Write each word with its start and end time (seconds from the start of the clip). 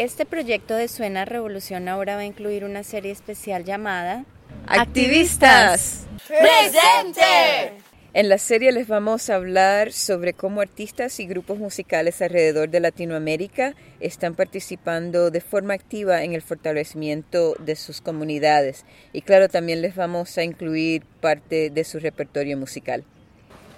Este 0.00 0.24
proyecto 0.24 0.76
de 0.76 0.88
Suena 0.88 1.26
Revolución 1.26 1.86
ahora 1.86 2.14
va 2.14 2.22
a 2.22 2.24
incluir 2.24 2.64
una 2.64 2.84
serie 2.84 3.12
especial 3.12 3.66
llamada 3.66 4.24
Activistas. 4.66 6.06
¡Presente! 6.26 7.82
En 8.14 8.30
la 8.30 8.38
serie 8.38 8.72
les 8.72 8.88
vamos 8.88 9.28
a 9.28 9.34
hablar 9.34 9.92
sobre 9.92 10.32
cómo 10.32 10.62
artistas 10.62 11.20
y 11.20 11.26
grupos 11.26 11.58
musicales 11.58 12.22
alrededor 12.22 12.70
de 12.70 12.80
Latinoamérica 12.80 13.74
están 14.00 14.34
participando 14.34 15.30
de 15.30 15.42
forma 15.42 15.74
activa 15.74 16.24
en 16.24 16.32
el 16.32 16.40
fortalecimiento 16.40 17.54
de 17.58 17.76
sus 17.76 18.00
comunidades. 18.00 18.86
Y 19.12 19.20
claro, 19.20 19.50
también 19.50 19.82
les 19.82 19.96
vamos 19.96 20.38
a 20.38 20.44
incluir 20.44 21.04
parte 21.20 21.68
de 21.68 21.84
su 21.84 21.98
repertorio 21.98 22.56
musical. 22.56 23.04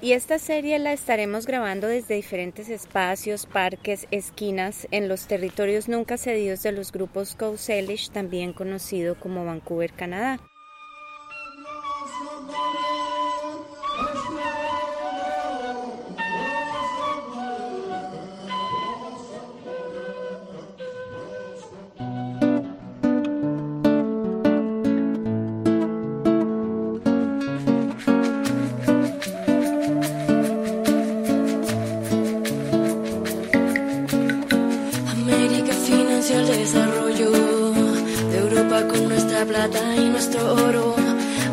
Y 0.02 0.14
esta 0.14 0.40
serie 0.40 0.80
la 0.80 0.92
estaremos 0.92 1.46
grabando 1.46 1.86
desde 1.86 2.16
diferentes 2.16 2.68
espacios, 2.68 3.46
parques, 3.46 4.08
esquinas 4.10 4.88
en 4.90 5.08
los 5.08 5.28
territorios 5.28 5.88
nunca 5.88 6.18
cedidos 6.18 6.64
de 6.64 6.72
los 6.72 6.90
grupos 6.90 7.36
Coast 7.36 7.68
Salish, 7.68 8.10
también 8.10 8.52
conocido 8.52 9.14
como 9.14 9.44
Vancouver, 9.44 9.92
Canadá. 9.92 10.40
Plata 39.68 39.94
y 39.96 40.08
nuestro 40.08 40.54
oro. 40.54 40.94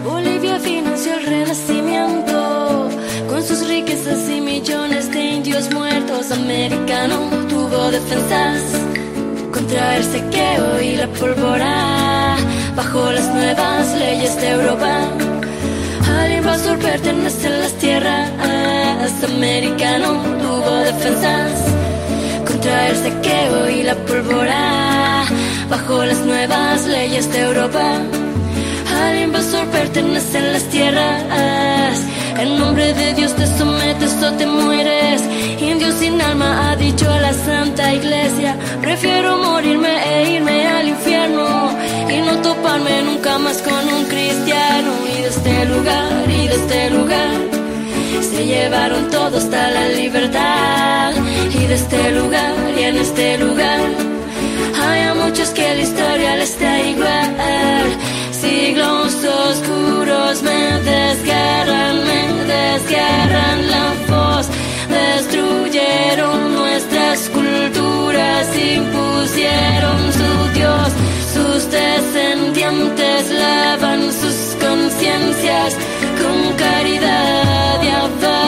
Bolivia 0.04 0.60
financió 0.60 1.14
el 1.16 1.26
renacimiento 1.26 2.90
con 3.30 3.44
sus 3.44 3.68
riquezas 3.68 4.30
y 4.30 4.42
millones 4.42 5.12
de 5.12 5.22
indios 5.36 5.72
muertos. 5.74 6.32
Americano 6.32 7.18
tuvo 7.50 7.92
defensas 7.92 8.62
contra 9.52 9.98
el 9.98 10.04
sequeo 10.04 10.82
y 10.82 10.96
la 10.96 11.08
pólvora 11.20 12.38
bajo 12.76 13.12
las 13.12 13.28
nuevas 13.34 13.96
leyes 13.98 14.36
de 14.42 14.50
Europa. 14.58 14.94
Al 16.20 16.32
invasor 16.32 16.80
pertenecen 16.80 17.60
las 17.60 17.74
tierras. 17.74 18.32
Americano 19.36 20.10
tuvo 20.42 20.72
defensas 20.90 21.52
contra 22.48 22.90
el 22.90 22.96
sequeo 22.96 23.70
y 23.70 23.84
la 23.84 23.96
pólvora 24.08 25.26
bajo 25.70 26.04
las 26.04 26.20
nuevas 26.26 26.69
leyes 27.20 27.34
de 27.34 27.42
Europa. 27.42 28.02
Al 29.02 29.20
invasor 29.20 29.66
pertenecen 29.68 30.54
las 30.54 30.64
tierras. 30.70 31.98
En 32.40 32.58
nombre 32.58 32.94
de 32.94 33.14
Dios 33.14 33.36
te 33.36 33.46
sometes 33.58 34.14
o 34.24 34.32
te 34.34 34.46
mueres. 34.46 35.22
Indio 35.60 35.92
sin 35.92 36.22
alma 36.22 36.50
ha 36.70 36.76
dicho 36.76 37.06
la 37.06 37.34
Santa 37.34 37.94
Iglesia. 37.94 38.58
Prefiero 38.82 39.38
morirme 39.38 39.94
e 40.12 40.36
irme 40.36 40.68
al 40.68 40.88
infierno 40.88 41.48
y 42.10 42.18
no 42.22 42.34
toparme 42.42 43.02
nunca 43.04 43.38
más 43.40 43.58
con 43.62 43.84
un 43.98 44.06
cristiano. 44.06 44.92
Y 45.14 45.22
de 45.22 45.30
este 45.30 45.66
lugar, 45.66 46.30
y 46.30 46.48
de 46.48 46.56
este 46.56 46.90
lugar 46.92 47.38
se 48.32 48.46
llevaron 48.46 49.10
todo 49.10 49.38
hasta 49.38 49.72
la 49.72 49.90
libertad. 49.90 51.14
Y 51.54 51.66
de 51.66 51.76
este 51.76 52.12
lugar, 52.12 52.54
y 52.78 52.84
en 52.84 52.98
este 52.98 53.38
lugar, 53.38 53.82
hay 54.90 55.14
muchos 55.16 55.50
que 55.50 55.76
la 55.76 55.82
historia 55.82 56.36
les 56.36 56.60
da 56.60 56.80
igual. 56.94 57.88
Siglos 58.32 59.14
oscuros 59.46 60.42
me 60.42 60.62
desgarran, 60.92 61.96
me 62.10 62.22
desgarran 62.54 63.60
la 63.76 63.88
voz. 64.12 64.46
Destruyeron 65.00 66.56
nuestras 66.56 67.30
culturas, 67.38 68.46
impusieron 68.76 70.00
su 70.20 70.32
Dios. 70.58 70.90
Sus 71.36 71.72
descendientes 71.72 73.22
lavan 73.44 74.02
sus 74.22 74.40
conciencias 74.66 75.72
con 76.20 76.38
caridad 76.58 77.84
y 77.84 77.90
avalan 77.90 78.39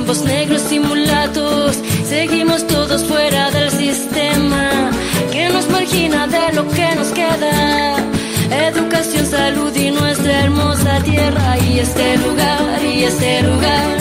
ambos 0.00 0.22
negros 0.22 0.62
y 0.72 0.80
seguimos 2.08 2.66
todos 2.66 3.04
fuera 3.04 3.50
del 3.50 3.70
sistema 3.70 4.90
que 5.30 5.48
nos 5.50 5.68
margina 5.68 6.26
de 6.26 6.52
lo 6.54 6.66
que 6.68 6.88
nos 6.96 7.08
queda. 7.08 7.96
Educación, 8.68 9.26
salud 9.26 9.74
y 9.76 9.90
nuestra 9.90 10.44
hermosa 10.44 11.02
tierra 11.02 11.58
y 11.68 11.80
este 11.80 12.16
lugar 12.16 12.78
y 12.82 13.04
este 13.04 13.42
lugar 13.42 13.96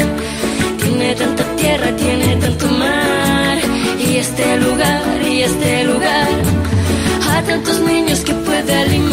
tiene 0.82 1.16
tanta 1.16 1.44
tierra, 1.58 1.96
tiene 1.98 2.36
tanto 2.38 2.66
mar 2.68 3.58
y 4.00 4.18
este 4.18 4.58
lugar 4.58 5.04
y 5.30 5.42
este 5.42 5.84
lugar 5.84 6.30
a 7.34 7.42
tantos 7.44 7.80
niños 7.82 8.20
que 8.22 8.34
puede 8.34 8.74
alimentar. 8.74 9.09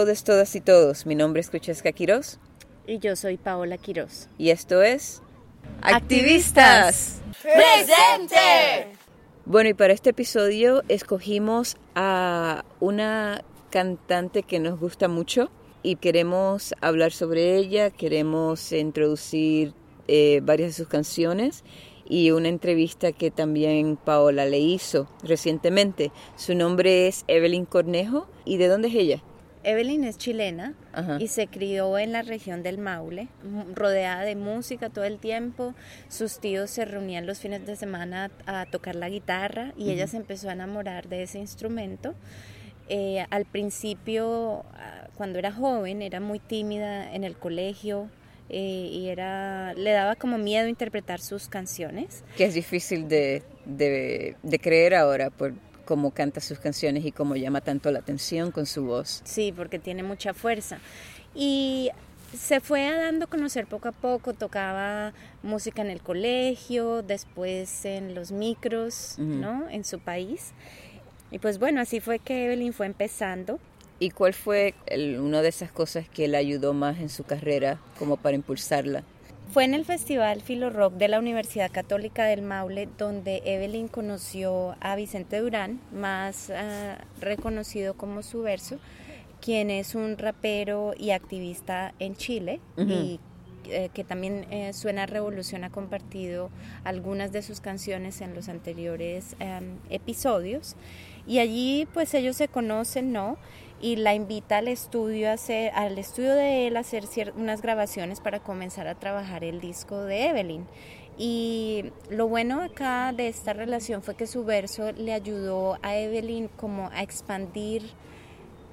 Todos, 0.00 0.24
todas 0.24 0.56
y 0.56 0.62
todos. 0.62 1.04
Mi 1.04 1.14
nombre 1.14 1.42
es 1.42 1.50
Francesca 1.50 1.92
Quiroz 1.92 2.38
Y 2.86 3.00
yo 3.00 3.16
soy 3.16 3.36
Paola 3.36 3.76
Quiroz. 3.76 4.28
y 4.38 4.48
esto 4.48 4.80
es 4.80 5.20
Activistas. 5.82 7.20
¡Presente! 7.42 8.96
Bueno, 9.44 9.68
y 9.68 9.74
para 9.74 9.92
este 9.92 10.10
episodio 10.10 10.82
escogimos 10.88 11.76
a 11.94 12.64
una 12.80 13.44
cantante 13.68 14.42
que 14.42 14.58
nos 14.58 14.80
gusta 14.80 15.06
mucho 15.06 15.50
y 15.82 15.96
queremos 15.96 16.74
hablar 16.80 17.12
sobre 17.12 17.56
ella, 17.58 17.90
queremos 17.90 18.72
introducir 18.72 19.74
eh, 20.08 20.40
varias 20.42 20.70
de 20.70 20.74
sus 20.82 20.88
canciones 20.88 21.62
y 22.08 22.30
una 22.30 22.48
entrevista 22.48 23.12
que 23.12 23.30
también 23.30 23.98
Paola 23.98 24.46
le 24.46 24.60
hizo 24.60 25.08
recientemente. 25.22 26.10
Su 26.36 26.54
nombre 26.54 27.06
es 27.06 27.24
Evelyn 27.28 27.66
Cornejo. 27.66 28.26
¿Y 28.46 28.56
de 28.56 28.68
dónde 28.68 28.88
es 28.88 28.94
ella? 28.94 29.22
Evelyn 29.62 30.04
es 30.04 30.16
chilena 30.16 30.74
Ajá. 30.92 31.18
y 31.20 31.28
se 31.28 31.46
crió 31.46 31.98
en 31.98 32.12
la 32.12 32.22
región 32.22 32.62
del 32.62 32.78
Maule, 32.78 33.28
rodeada 33.74 34.22
de 34.22 34.34
música 34.36 34.88
todo 34.88 35.04
el 35.04 35.18
tiempo. 35.18 35.74
Sus 36.08 36.38
tíos 36.40 36.70
se 36.70 36.84
reunían 36.84 37.26
los 37.26 37.38
fines 37.40 37.66
de 37.66 37.76
semana 37.76 38.30
a, 38.46 38.60
a 38.62 38.66
tocar 38.66 38.94
la 38.94 39.08
guitarra 39.08 39.72
y 39.76 39.90
ella 39.90 40.06
se 40.06 40.16
empezó 40.16 40.48
a 40.48 40.52
enamorar 40.54 41.08
de 41.08 41.22
ese 41.24 41.38
instrumento. 41.38 42.14
Eh, 42.88 43.24
al 43.30 43.44
principio, 43.44 44.64
ah, 44.74 45.08
cuando 45.14 45.38
era 45.38 45.52
joven, 45.52 46.02
era 46.02 46.18
muy 46.20 46.38
tímida 46.40 47.14
en 47.14 47.22
el 47.22 47.36
colegio 47.36 48.08
eh, 48.48 48.88
y 48.90 49.08
era, 49.10 49.74
le 49.74 49.92
daba 49.92 50.16
como 50.16 50.38
miedo 50.38 50.66
interpretar 50.66 51.20
sus 51.20 51.48
canciones. 51.48 52.24
Que 52.36 52.46
es 52.46 52.54
difícil 52.54 53.06
de, 53.08 53.44
de, 53.64 54.36
de 54.42 54.58
creer 54.58 54.96
ahora 54.96 55.30
por 55.30 55.52
cómo 55.90 56.12
canta 56.12 56.40
sus 56.40 56.60
canciones 56.60 57.04
y 57.04 57.10
cómo 57.10 57.34
llama 57.34 57.62
tanto 57.62 57.90
la 57.90 57.98
atención 57.98 58.52
con 58.52 58.64
su 58.64 58.84
voz. 58.84 59.22
Sí, 59.24 59.52
porque 59.52 59.80
tiene 59.80 60.04
mucha 60.04 60.34
fuerza. 60.34 60.78
Y 61.34 61.90
se 62.32 62.60
fue 62.60 62.88
dando 62.92 63.24
a 63.24 63.28
conocer 63.28 63.66
poco 63.66 63.88
a 63.88 63.92
poco, 63.92 64.32
tocaba 64.32 65.12
música 65.42 65.82
en 65.82 65.90
el 65.90 66.00
colegio, 66.00 67.02
después 67.02 67.84
en 67.84 68.14
los 68.14 68.30
micros, 68.30 69.16
¿no? 69.18 69.68
En 69.68 69.82
su 69.82 69.98
país. 69.98 70.52
Y 71.32 71.40
pues 71.40 71.58
bueno, 71.58 71.80
así 71.80 71.98
fue 71.98 72.20
que 72.20 72.44
Evelyn 72.44 72.72
fue 72.72 72.86
empezando. 72.86 73.58
¿Y 73.98 74.10
cuál 74.10 74.32
fue 74.32 74.74
una 75.18 75.42
de 75.42 75.48
esas 75.48 75.72
cosas 75.72 76.08
que 76.08 76.28
le 76.28 76.36
ayudó 76.36 76.72
más 76.72 77.00
en 77.00 77.08
su 77.08 77.24
carrera 77.24 77.80
como 77.98 78.16
para 78.16 78.36
impulsarla? 78.36 79.02
Fue 79.52 79.64
en 79.64 79.74
el 79.74 79.84
Festival 79.84 80.42
Filo 80.42 80.70
Rock 80.70 80.94
de 80.94 81.08
la 81.08 81.18
Universidad 81.18 81.72
Católica 81.72 82.24
del 82.24 82.40
Maule 82.40 82.88
donde 82.96 83.42
Evelyn 83.44 83.88
conoció 83.88 84.76
a 84.80 84.94
Vicente 84.94 85.40
Durán, 85.40 85.80
más 85.92 86.50
ah, 86.50 86.98
reconocido 87.20 87.94
como 87.94 88.22
su 88.22 88.42
verso, 88.42 88.78
quien 89.40 89.70
es 89.70 89.96
un 89.96 90.18
rapero 90.18 90.94
y 90.96 91.10
activista 91.10 91.94
en 91.98 92.14
Chile 92.14 92.60
y 92.76 93.18
eh, 93.64 93.90
que 93.92 94.04
también 94.04 94.46
eh, 94.50 94.72
Suena 94.72 95.06
Revolución 95.06 95.64
ha 95.64 95.70
compartido 95.70 96.50
algunas 96.84 97.32
de 97.32 97.42
sus 97.42 97.60
canciones 97.60 98.20
en 98.20 98.36
los 98.36 98.48
anteriores 98.48 99.34
em, 99.40 99.78
episodios. 99.90 100.76
Y 101.26 101.40
allí 101.40 101.88
pues 101.92 102.14
ellos 102.14 102.36
se 102.36 102.46
conocen, 102.46 103.12
¿no? 103.12 103.36
Y 103.80 103.96
la 103.96 104.14
invita 104.14 104.58
al 104.58 104.68
estudio, 104.68 105.30
a 105.30 105.32
hacer, 105.32 105.72
al 105.74 105.98
estudio 105.98 106.34
de 106.34 106.66
él 106.66 106.76
a 106.76 106.80
hacer 106.80 107.04
unas 107.36 107.62
grabaciones 107.62 108.20
para 108.20 108.40
comenzar 108.40 108.86
a 108.88 108.94
trabajar 108.94 109.42
el 109.42 109.60
disco 109.60 110.02
de 110.02 110.26
Evelyn. 110.26 110.66
Y 111.16 111.92
lo 112.08 112.28
bueno 112.28 112.62
acá 112.62 113.12
de 113.14 113.28
esta 113.28 113.52
relación 113.52 114.02
fue 114.02 114.14
que 114.14 114.26
su 114.26 114.44
verso 114.44 114.92
le 114.92 115.12
ayudó 115.12 115.78
a 115.82 115.96
Evelyn 115.96 116.48
como 116.48 116.88
a 116.92 117.02
expandir 117.02 117.82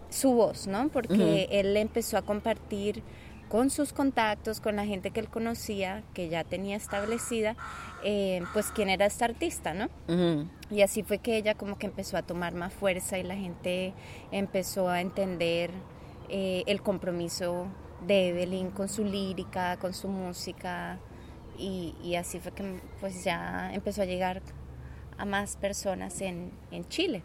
su 0.09 0.31
voz, 0.31 0.68
¿no? 0.68 0.89
Porque 0.89 1.48
él 1.51 1.75
empezó 1.75 2.18
a 2.18 2.21
compartir 2.21 3.03
con 3.50 3.70
sus 3.70 3.94
contactos, 3.94 4.60
con 4.60 4.76
la 4.76 4.86
gente 4.86 5.12
que 5.12 5.20
él 5.20 5.30
conocía, 5.30 6.04
que 6.14 6.30
ya 6.30 6.44
tenía 6.44 6.76
establecida, 6.76 7.56
eh, 8.04 8.42
pues 8.54 8.72
quién 8.72 8.90
era 8.90 9.06
esta 9.06 9.26
artista, 9.26 9.74
¿no? 9.74 9.90
Y 10.70 10.82
así 10.82 11.04
fue 11.04 11.20
que 11.20 11.38
ella 11.38 11.56
como 11.56 11.78
que 11.78 11.86
empezó 11.86 12.18
a 12.18 12.24
tomar 12.24 12.54
más 12.54 12.74
fuerza 12.74 13.18
y 13.18 13.24
la 13.24 13.36
gente 13.36 13.94
empezó 14.32 14.90
a 14.90 15.02
entender 15.02 15.72
eh, 16.30 16.64
el 16.68 16.82
compromiso 16.82 17.68
de 18.06 18.30
Evelyn 18.30 18.72
con 18.72 18.90
su 18.90 19.04
lírica, 19.04 19.78
con 19.78 19.94
su 19.94 20.08
música, 20.08 21.00
y, 21.58 21.96
y, 22.04 22.16
así 22.16 22.40
fue 22.40 22.52
que 22.52 22.80
pues 23.00 23.24
ya 23.24 23.74
empezó 23.74 24.04
a 24.04 24.06
llegar 24.06 24.44
a 25.18 25.26
más 25.26 25.58
personas 25.58 26.22
en, 26.22 26.52
en 26.70 26.88
Chile. 26.88 27.24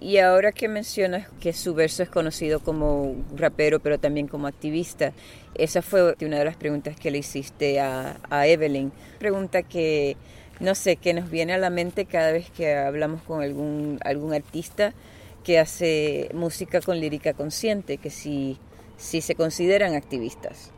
Y 0.00 0.18
ahora 0.18 0.52
que 0.52 0.68
mencionas 0.68 1.28
que 1.40 1.52
su 1.52 1.74
verso 1.74 2.02
es 2.02 2.08
conocido 2.08 2.60
como 2.60 3.16
rapero, 3.34 3.80
pero 3.80 3.98
también 3.98 4.28
como 4.28 4.46
activista, 4.46 5.12
esa 5.54 5.82
fue 5.82 6.14
una 6.20 6.38
de 6.38 6.44
las 6.44 6.56
preguntas 6.56 6.96
que 6.96 7.10
le 7.10 7.18
hiciste 7.18 7.80
a, 7.80 8.16
Evelyn. 8.46 8.92
Pregunta 9.18 9.62
que, 9.62 10.16
no 10.60 10.74
sé, 10.74 10.96
que 10.96 11.14
nos 11.14 11.30
viene 11.30 11.52
a 11.52 11.58
la 11.58 11.70
mente 11.70 12.06
cada 12.06 12.30
vez 12.32 12.50
que 12.50 12.74
hablamos 12.74 13.22
con 13.22 13.42
algún, 13.42 14.32
artista 14.32 14.94
que 15.42 15.58
hace 15.58 16.30
música 16.32 16.80
con 16.80 17.00
lírica 17.00 17.34
consciente, 17.34 17.98
que 17.98 18.10
si 18.10 18.58
se 18.96 19.34
consideran 19.34 19.94
activistas. 19.94 20.70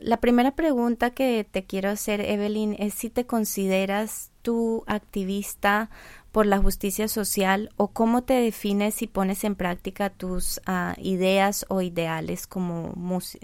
La 0.00 0.16
primera 0.16 0.52
pregunta 0.52 1.10
que 1.10 1.46
te 1.48 1.64
quiero 1.64 1.90
hacer, 1.90 2.22
Evelyn, 2.22 2.74
es 2.78 2.94
si 2.94 3.10
te 3.10 3.26
consideras 3.26 4.30
tú 4.40 4.82
activista 4.86 5.90
por 6.32 6.46
la 6.46 6.58
justicia 6.58 7.08
social 7.08 7.70
o 7.76 7.88
cómo 7.88 8.22
te 8.22 8.34
defines 8.34 9.02
y 9.02 9.06
pones 9.06 9.44
en 9.44 9.54
práctica 9.54 10.10
tus 10.10 10.60
ah, 10.66 10.94
ideas 10.98 11.66
o 11.68 11.82
ideales 11.82 12.46
como, 12.46 12.92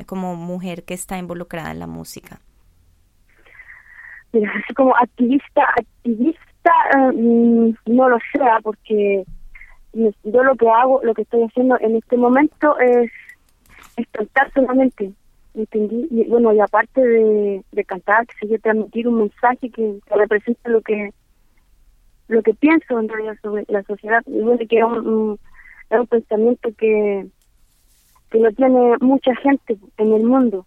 como 0.06 0.36
mujer 0.36 0.84
que 0.84 0.94
está 0.94 1.18
involucrada 1.18 1.72
en 1.72 1.80
la 1.80 1.86
música? 1.86 2.40
Como 4.76 4.94
activista, 4.96 5.62
activista, 5.76 6.72
mm, 7.14 7.70
no 7.86 8.08
lo 8.08 8.18
sé, 8.32 8.40
ah, 8.42 8.58
porque 8.62 9.24
yo 9.92 10.44
lo 10.44 10.54
que 10.56 10.68
hago, 10.68 11.00
lo 11.02 11.14
que 11.14 11.22
estoy 11.22 11.42
haciendo 11.42 11.78
en 11.80 11.96
este 11.96 12.16
momento 12.16 12.78
es, 12.78 13.10
cantar 14.12 14.52
solamente, 14.52 15.10
¿entendí? 15.54 16.06
Y 16.10 16.28
bueno, 16.28 16.52
y 16.52 16.60
aparte 16.60 17.00
de, 17.00 17.64
de 17.72 17.84
cantar, 17.84 18.26
que 18.26 18.46
se 18.46 18.58
transmitir 18.58 19.08
un 19.08 19.18
mensaje 19.18 19.70
que, 19.70 19.98
que 20.06 20.14
representa 20.14 20.68
lo 20.68 20.82
que 20.82 21.12
lo 22.28 22.42
que 22.42 22.54
pienso 22.54 22.98
en 22.98 23.08
realidad 23.08 23.36
sobre 23.42 23.64
la 23.68 23.82
sociedad. 23.84 24.22
Y 24.26 24.40
bueno 24.40 24.58
que 24.68 24.78
es 24.78 24.84
un, 24.84 25.38
un, 25.90 26.06
pensamiento 26.06 26.70
que 26.76 27.26
que 28.30 28.38
lo 28.38 28.50
tiene 28.52 28.96
mucha 29.00 29.34
gente 29.36 29.76
en 29.98 30.12
el 30.12 30.24
mundo. 30.24 30.66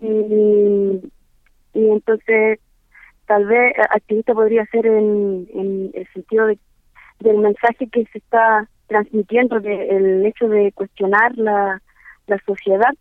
Y, 0.00 1.00
y 1.74 1.90
entonces 1.90 2.60
tal 3.26 3.44
vez 3.46 3.74
activista 3.90 4.32
podría 4.32 4.64
ser 4.66 4.86
en, 4.86 5.48
en 5.52 5.90
el 5.92 6.08
sentido 6.12 6.46
de, 6.46 6.58
del 7.20 7.38
mensaje 7.38 7.88
que 7.88 8.06
se 8.06 8.18
está 8.18 8.68
transmitiendo 8.86 9.60
de 9.60 9.88
el 9.88 10.26
hecho 10.26 10.48
de 10.48 10.72
cuestionar 10.72 11.36
la, 11.36 11.82
la 12.26 12.38
sociedad. 12.46 12.94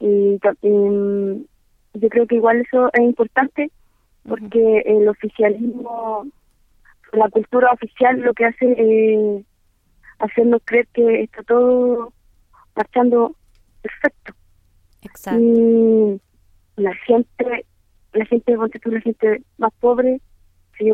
Y, 0.00 0.38
y 0.62 1.46
yo 1.94 2.08
creo 2.10 2.26
que 2.26 2.34
igual 2.34 2.60
eso 2.60 2.90
es 2.92 3.00
importante 3.00 3.70
porque 4.28 4.82
el 4.84 5.08
oficialismo, 5.08 6.26
la 7.12 7.28
cultura 7.30 7.70
oficial 7.72 8.20
lo 8.20 8.34
que 8.34 8.46
hace 8.46 8.74
es 8.76 9.44
hacernos 10.18 10.62
creer 10.64 10.86
que 10.92 11.22
está 11.22 11.42
todo 11.42 12.12
marchando 12.74 13.34
perfecto. 13.82 14.34
Exacto. 15.02 15.40
Y 15.40 16.20
la 16.76 16.94
gente, 16.94 17.66
la 18.12 18.24
gente, 18.26 18.56
la 18.56 19.00
gente 19.00 19.42
más 19.58 19.72
pobre, 19.80 20.20
que, 20.76 20.92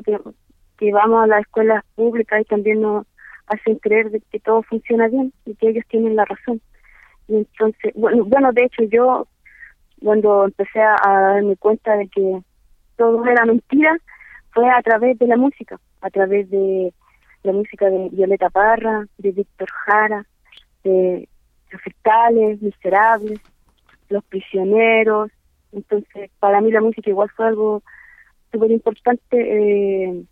que 0.79 0.93
vamos 0.93 1.25
a 1.25 1.27
las 1.27 1.41
escuelas 1.41 1.85
públicas 1.95 2.41
y 2.41 2.45
también 2.45 2.81
nos 2.83 3.07
hacen 3.47 3.77
creer 3.77 4.11
de 4.11 4.21
que 4.21 4.41
todo 4.41 4.63
funciona 4.63 5.09
bien 5.09 5.33
y 5.45 5.55
que 5.55 5.71
ellos 5.71 5.85
tienen 5.89 6.17
la 6.17 6.25
razón. 6.25 6.61
Y 7.29 7.37
entonces, 7.37 7.93
bueno, 7.95 8.25
bueno 8.25 8.53
de 8.53 8.65
hecho 8.65 8.83
yo 8.85 9.27
cuando 10.03 10.45
empecé 10.45 10.81
a 10.81 10.99
darme 11.05 11.57
cuenta 11.57 11.97
de 11.97 12.09
que 12.09 12.43
todo 13.03 13.27
era 13.27 13.45
mentira, 13.45 13.97
fue 14.53 14.71
a 14.71 14.81
través 14.81 15.19
de 15.19 15.27
la 15.27 15.37
música, 15.37 15.81
a 16.03 16.11
través 16.11 16.49
de 16.51 16.95
la 17.43 17.53
música 17.53 17.91
de 17.91 18.11
Violeta 18.13 18.49
Parra, 18.49 19.07
de 19.19 19.33
Víctor 19.33 19.69
Jara, 19.69 20.25
de 20.85 21.29
Los 21.73 21.83
Fiscales, 21.83 22.63
Miserables, 22.63 23.41
Los 24.09 24.23
Prisioneros. 24.27 25.33
Entonces, 25.73 26.31
para 26.39 26.61
mí 26.61 26.71
la 26.71 26.81
música 26.81 27.11
igual 27.11 27.29
fue 27.31 27.49
algo 27.49 27.83
súper 28.53 28.71
importante, 28.71 29.37
eh, 29.37 30.23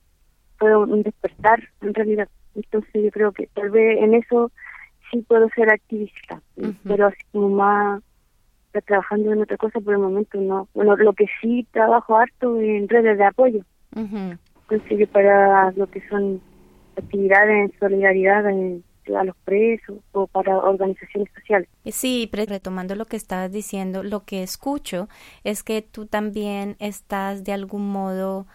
fue 0.57 0.77
un 0.77 1.03
despertar 1.03 1.61
en 1.81 1.93
realidad. 1.93 2.29
Entonces, 2.55 3.03
yo 3.03 3.11
creo 3.11 3.33
que 3.33 3.49
tal 3.49 3.71
vez 3.71 3.99
en 4.01 4.15
eso 4.15 4.53
sí 5.11 5.23
puedo 5.23 5.49
ser 5.57 5.71
activista, 5.71 6.41
pero 6.85 7.09
así 7.09 7.19
como 7.33 7.49
más 7.49 8.01
está 8.71 8.81
trabajando 8.81 9.33
en 9.33 9.43
otra 9.43 9.57
cosa 9.57 9.81
por 9.81 9.95
el 9.95 10.01
momento 10.01 10.41
no. 10.41 10.69
Bueno, 10.75 10.97
lo 10.97 11.13
que 11.13 11.27
sí 11.41 11.67
trabajo 11.73 12.17
harto 12.17 12.61
en 12.61 12.89
redes 12.89 13.19
de 13.19 13.25
apoyo. 13.25 13.61
Uh 13.95 14.35
para 15.13 15.73
lo 15.73 15.89
que 15.89 16.01
son 16.09 16.41
actividades 16.97 17.73
en 17.73 17.79
solidaridad 17.81 18.47
a 18.47 19.25
los 19.25 19.37
presos 19.45 19.99
o 20.13 20.29
para 20.29 20.57
organizaciones 20.59 21.29
sociales. 21.35 21.69
Sí, 21.87 22.31
retomando 22.33 22.95
lo 22.95 23.07
que 23.07 23.17
estabas 23.17 23.51
diciendo, 23.51 24.05
lo 24.05 24.25
que 24.25 24.45
escucho 24.45 25.09
es 25.43 25.65
que 25.65 25.83
tú 25.83 26.07
también 26.07 26.77
estás 26.79 27.43
de 27.43 27.53
algún 27.53 27.91
modo 27.91 28.47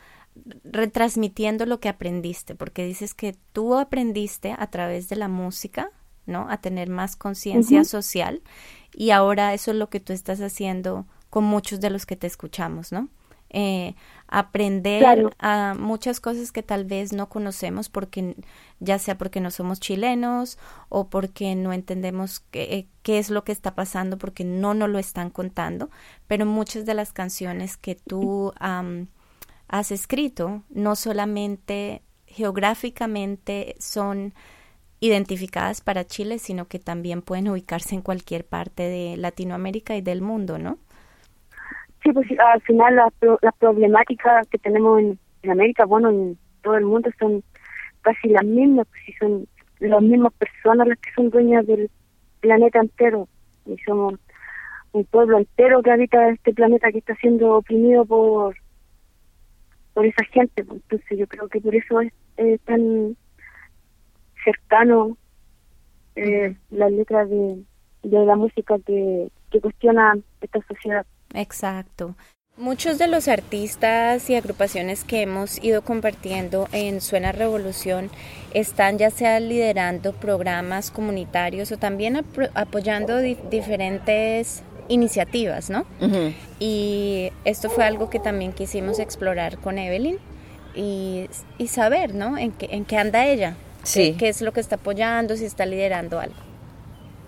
retransmitiendo 0.63 1.65
lo 1.65 1.79
que 1.79 1.89
aprendiste, 1.89 2.55
porque 2.55 2.85
dices 2.85 3.13
que 3.13 3.35
tú 3.53 3.75
aprendiste 3.75 4.55
a 4.57 4.67
través 4.67 5.09
de 5.09 5.15
la 5.15 5.27
música, 5.27 5.91
¿no? 6.25 6.47
A 6.49 6.57
tener 6.57 6.89
más 6.89 7.15
conciencia 7.15 7.83
social. 7.83 8.41
Y 8.93 9.11
ahora 9.11 9.53
eso 9.53 9.71
es 9.71 9.77
lo 9.77 9.89
que 9.89 9.99
tú 9.99 10.13
estás 10.13 10.41
haciendo 10.41 11.05
con 11.29 11.43
muchos 11.43 11.81
de 11.81 11.89
los 11.89 12.05
que 12.05 12.15
te 12.15 12.27
escuchamos, 12.27 12.91
¿no? 12.91 13.09
Eh, 13.57 13.95
aprender 14.27 15.29
a 15.39 15.75
muchas 15.77 16.19
cosas 16.19 16.51
que 16.51 16.63
tal 16.63 16.83
vez 16.83 17.13
no 17.13 17.29
conocemos 17.29 17.89
porque 17.89 18.35
ya 18.79 18.99
sea 18.99 19.17
porque 19.17 19.39
no 19.39 19.51
somos 19.51 19.79
chilenos 19.79 20.57
o 20.89 21.09
porque 21.09 21.55
no 21.55 21.71
entendemos 21.71 22.41
qué, 22.51 22.89
qué 23.01 23.17
es 23.17 23.29
lo 23.29 23.43
que 23.43 23.51
está 23.51 23.75
pasando 23.75 24.17
porque 24.17 24.43
no 24.43 24.73
nos 24.73 24.89
lo 24.89 24.99
están 24.99 25.29
contando. 25.29 25.89
Pero 26.27 26.45
muchas 26.45 26.85
de 26.85 26.95
las 26.95 27.13
canciones 27.13 27.77
que 27.77 27.95
tú 27.95 28.51
has 29.67 29.91
escrito 29.91 30.63
no 30.69 30.95
solamente 30.95 32.01
geográficamente 32.27 33.77
son 33.79 34.33
identificadas 35.05 35.81
para 35.81 36.05
Chile, 36.05 36.39
sino 36.39 36.65
que 36.67 36.79
también 36.79 37.21
pueden 37.21 37.49
ubicarse 37.49 37.95
en 37.95 38.01
cualquier 38.01 38.45
parte 38.45 38.83
de 38.83 39.17
Latinoamérica 39.17 39.95
y 39.95 40.01
del 40.01 40.21
mundo, 40.21 40.57
¿no? 40.57 40.77
Sí, 42.03 42.11
pues 42.11 42.27
al 42.39 42.61
final 42.61 42.95
las, 42.95 43.13
las 43.41 43.55
problemáticas 43.55 44.47
que 44.47 44.57
tenemos 44.57 45.01
en, 45.01 45.19
América, 45.49 45.85
bueno, 45.85 46.09
en 46.09 46.37
todo 46.63 46.75
el 46.75 46.85
mundo 46.85 47.11
son 47.19 47.43
casi 48.01 48.29
las 48.29 48.43
mismas, 48.43 48.87
pues 48.87 49.17
son 49.19 49.47
las 49.79 50.01
mismas 50.01 50.33
personas 50.33 50.87
las 50.87 50.97
que 50.97 51.11
son 51.13 51.29
dueñas 51.29 51.67
del 51.67 51.89
planeta 52.39 52.79
entero. 52.79 53.27
y 53.67 53.77
somos 53.85 54.15
un 54.91 55.05
pueblo 55.05 55.37
entero 55.37 55.83
que 55.83 55.91
habita 55.91 56.29
este 56.29 56.53
planeta 56.53 56.91
que 56.91 56.97
está 56.99 57.15
siendo 57.17 57.57
oprimido 57.57 58.05
por 58.05 58.55
por 59.93 60.05
esa 60.05 60.23
gente. 60.25 60.63
Pues. 60.63 60.81
Entonces 60.81 61.19
yo 61.19 61.27
creo 61.27 61.47
que 61.47 61.61
por 61.61 61.75
eso 61.75 62.01
es 62.01 62.61
tan 62.61 63.15
cercano 64.45 65.17
eh, 66.15 66.55
las 66.69 66.91
letras 66.91 67.29
de, 67.29 67.61
de 68.03 68.25
la 68.25 68.37
música 68.37 68.75
que, 68.85 69.29
que 69.51 69.59
cuestiona 69.59 70.17
esta 70.39 70.59
sociedad. 70.67 71.05
Exacto. 71.33 72.15
Muchos 72.57 72.97
de 72.97 73.09
los 73.09 73.27
artistas 73.27 74.29
y 74.29 74.35
agrupaciones 74.35 75.03
que 75.03 75.21
hemos 75.21 75.61
ido 75.61 75.81
compartiendo 75.81 76.69
en 76.71 77.01
Suena 77.01 77.33
Revolución 77.33 78.09
están 78.53 78.97
ya 78.97 79.09
sea 79.09 79.41
liderando 79.41 80.13
programas 80.13 80.89
comunitarios 80.89 81.73
o 81.73 81.77
también 81.77 82.23
apoyando 82.53 83.19
diferentes 83.19 84.63
iniciativas, 84.87 85.69
¿no? 85.69 85.85
Y 86.57 87.29
esto 87.43 87.69
fue 87.69 87.83
algo 87.83 88.09
que 88.09 88.21
también 88.21 88.53
quisimos 88.53 88.99
explorar 88.99 89.57
con 89.57 89.77
Evelyn 89.77 90.17
y, 90.73 91.27
y 91.57 91.67
saber, 91.67 92.15
¿no? 92.15 92.37
En 92.37 92.53
qué, 92.53 92.69
en 92.71 92.85
qué 92.85 92.97
anda 92.97 93.25
ella, 93.25 93.57
sí. 93.85 94.15
qué 94.17 94.29
es 94.29 94.41
lo 94.41 94.51
que 94.51 94.59
está 94.59 94.75
apoyando, 94.75 95.35
si 95.35 95.45
está 95.45 95.65
liderando 95.65 96.19
algo. 96.19 96.35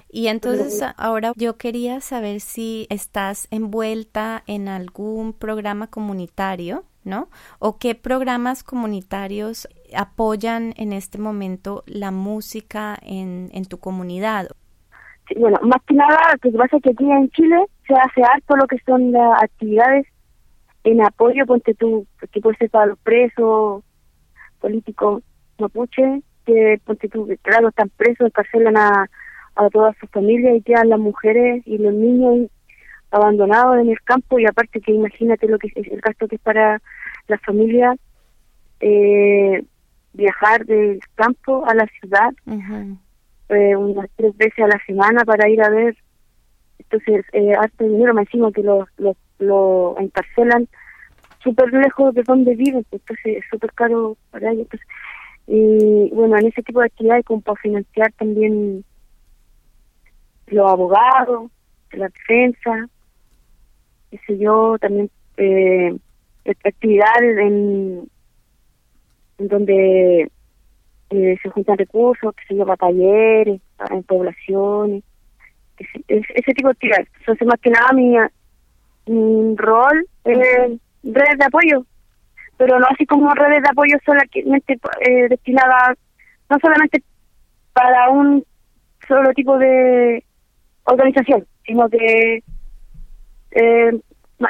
Y 0.09 0.27
entonces 0.27 0.83
ahora 0.97 1.33
yo 1.35 1.57
quería 1.57 1.99
saber 2.01 2.39
si 2.39 2.87
estás 2.89 3.47
envuelta 3.51 4.43
en 4.47 4.67
algún 4.67 5.33
programa 5.33 5.87
comunitario, 5.87 6.85
¿no? 7.03 7.29
O 7.59 7.77
qué 7.77 7.93
programas 7.93 8.63
comunitarios 8.63 9.67
apoyan 9.95 10.73
en 10.77 10.93
este 10.93 11.17
momento 11.17 11.83
la 11.85 12.11
música 12.11 12.97
en, 13.01 13.49
en 13.53 13.65
tu 13.65 13.79
comunidad 13.79 14.49
bueno, 15.35 15.57
más 15.61 15.81
que 15.85 15.93
nada, 15.93 16.17
lo 16.43 16.51
que 16.51 16.57
pasa 16.57 16.77
es 16.77 16.83
que 16.83 16.91
aquí 16.91 17.11
en 17.11 17.29
Chile 17.31 17.65
se 17.85 17.93
hace 17.93 18.21
harto 18.23 18.55
lo 18.55 18.67
que 18.67 18.77
son 18.85 19.11
las 19.11 19.43
actividades 19.43 20.07
en 20.83 21.01
apoyo, 21.01 21.45
ponte 21.45 21.73
tú, 21.73 22.07
que 22.31 22.39
puede 22.39 22.57
ser 22.57 22.69
para 22.69 22.87
los 22.87 22.99
presos 22.99 23.83
políticos 24.59 25.23
mapuche, 25.59 26.21
que 26.53 27.09
tú, 27.09 27.27
claro, 27.41 27.69
están 27.69 27.89
presos, 27.89 28.27
encarcelan 28.27 28.77
a, 28.77 29.09
a 29.55 29.69
toda 29.69 29.93
su 29.99 30.07
familia 30.07 30.55
y 30.55 30.61
quedan 30.61 30.89
las 30.89 30.99
mujeres 30.99 31.61
y 31.65 31.77
los 31.77 31.93
niños 31.93 32.49
abandonados 33.11 33.79
en 33.79 33.89
el 33.89 34.01
campo 34.01 34.39
y 34.39 34.45
aparte 34.45 34.81
que 34.81 34.91
imagínate 34.91 35.47
lo 35.47 35.59
que 35.59 35.67
es 35.67 35.87
el 35.87 36.01
gasto 36.01 36.27
que 36.27 36.35
es 36.35 36.41
para 36.41 36.81
las 37.27 37.41
familias 37.41 37.97
eh, 38.79 39.63
viajar 40.13 40.65
del 40.65 40.99
campo 41.15 41.65
a 41.65 41.73
la 41.73 41.87
ciudad 41.99 42.33
eh, 43.49 43.75
unas 43.75 44.09
tres 44.15 44.35
veces 44.35 44.65
a 44.65 44.67
la 44.67 44.79
semana 44.85 45.23
para 45.23 45.47
ir 45.49 45.61
a 45.61 45.69
ver. 45.69 45.95
Entonces, 46.79 47.25
eh, 47.33 47.53
harto 47.53 47.85
dinero, 47.85 48.13
me 48.13 48.21
encima 48.21 48.51
que 48.51 48.61
lo, 48.61 48.87
lo, 48.97 49.15
lo 49.39 49.95
encarcelan 49.99 50.67
súper 51.43 51.71
lejos 51.71 52.13
de 52.13 52.23
donde 52.23 52.55
viven, 52.55 52.85
pues, 52.89 53.01
entonces 53.01 53.37
es 53.37 53.43
súper 53.49 53.71
caro 53.73 54.17
para 54.31 54.51
ellos. 54.51 54.67
Y 55.47 56.09
bueno, 56.13 56.37
en 56.37 56.47
ese 56.47 56.61
tipo 56.61 56.81
de 56.81 56.87
actividades, 56.87 57.25
como 57.25 57.41
para 57.41 57.59
financiar 57.61 58.11
también 58.13 58.83
los 60.47 60.69
abogados, 60.69 61.49
la 61.93 62.09
defensa, 62.09 62.89
qué 64.11 64.19
sé 64.27 64.37
yo, 64.37 64.77
también 64.79 65.09
eh, 65.37 65.97
actividades 66.63 67.37
en, 67.37 68.09
donde 69.37 70.29
eh, 71.09 71.37
se 71.41 71.49
juntan 71.49 71.77
recursos, 71.77 72.33
que 72.35 72.45
se 72.47 72.53
lleva 72.55 72.75
talleres, 72.75 73.61
en 73.89 74.03
poblaciones, 74.03 75.03
ese, 76.07 76.53
tipo 76.53 76.67
de 76.67 76.71
actividades. 76.71 77.07
Entonces, 77.19 77.47
más 77.47 77.59
que 77.61 77.69
nada, 77.69 77.93
mi, 77.93 79.55
rol 79.55 80.07
es 80.25 80.37
redes 81.03 81.37
de 81.37 81.45
apoyo, 81.45 81.85
pero 82.57 82.79
no 82.79 82.87
así 82.89 83.05
como 83.05 83.33
redes 83.33 83.61
de 83.61 83.69
apoyo 83.69 83.97
solamente 84.05 84.79
eh, 85.01 85.27
destinadas, 85.29 85.97
no 86.49 86.57
solamente 86.59 87.03
para 87.73 88.09
un 88.09 88.43
solo 89.07 89.31
tipo 89.33 89.57
de 89.57 90.23
organización, 90.85 91.45
sino 91.65 91.87
que 91.89 92.43
eh, 93.51 94.01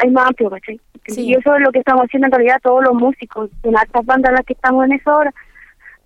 es 0.03 0.11
más 0.11 0.27
amplio, 0.27 0.49
¿cachai? 0.49 0.79
Y 1.07 1.33
eso 1.33 1.55
es 1.55 1.61
lo 1.61 1.71
que 1.71 1.79
estamos 1.79 2.05
haciendo 2.05 2.27
en 2.27 2.33
realidad 2.33 2.59
todos 2.61 2.83
los 2.83 2.93
músicos, 2.93 3.49
en 3.63 3.77
altas 3.77 4.05
bandas 4.05 4.33
las 4.33 4.45
que 4.45 4.53
estamos 4.53 4.85
en 4.85 4.93
eso 4.93 5.11
ahora, 5.11 5.33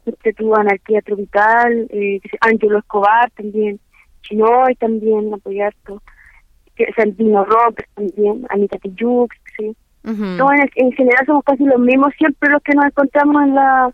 este 0.05 0.33
tuvo 0.33 0.57
Anarquía 0.57 1.01
Tropical, 1.01 1.87
eh, 1.89 2.19
Ángelo 2.41 2.79
Escobar 2.79 3.29
también, 3.31 3.79
Chinoy 4.21 4.75
también, 4.75 5.33
apoyar 5.33 5.73
Santino 6.95 7.45
Rock 7.45 7.83
también, 7.95 8.45
Anita 8.49 8.77
Tijux, 8.77 9.35
sí. 9.57 9.75
No, 10.03 10.47
en, 10.75 10.91
general 10.93 11.25
somos 11.25 11.43
casi 11.43 11.63
los 11.63 11.79
mismos, 11.79 12.13
siempre 12.17 12.49
los 12.49 12.61
que 12.63 12.73
nos 12.73 12.85
encontramos 12.85 13.43
en 13.43 13.55
la 13.55 13.91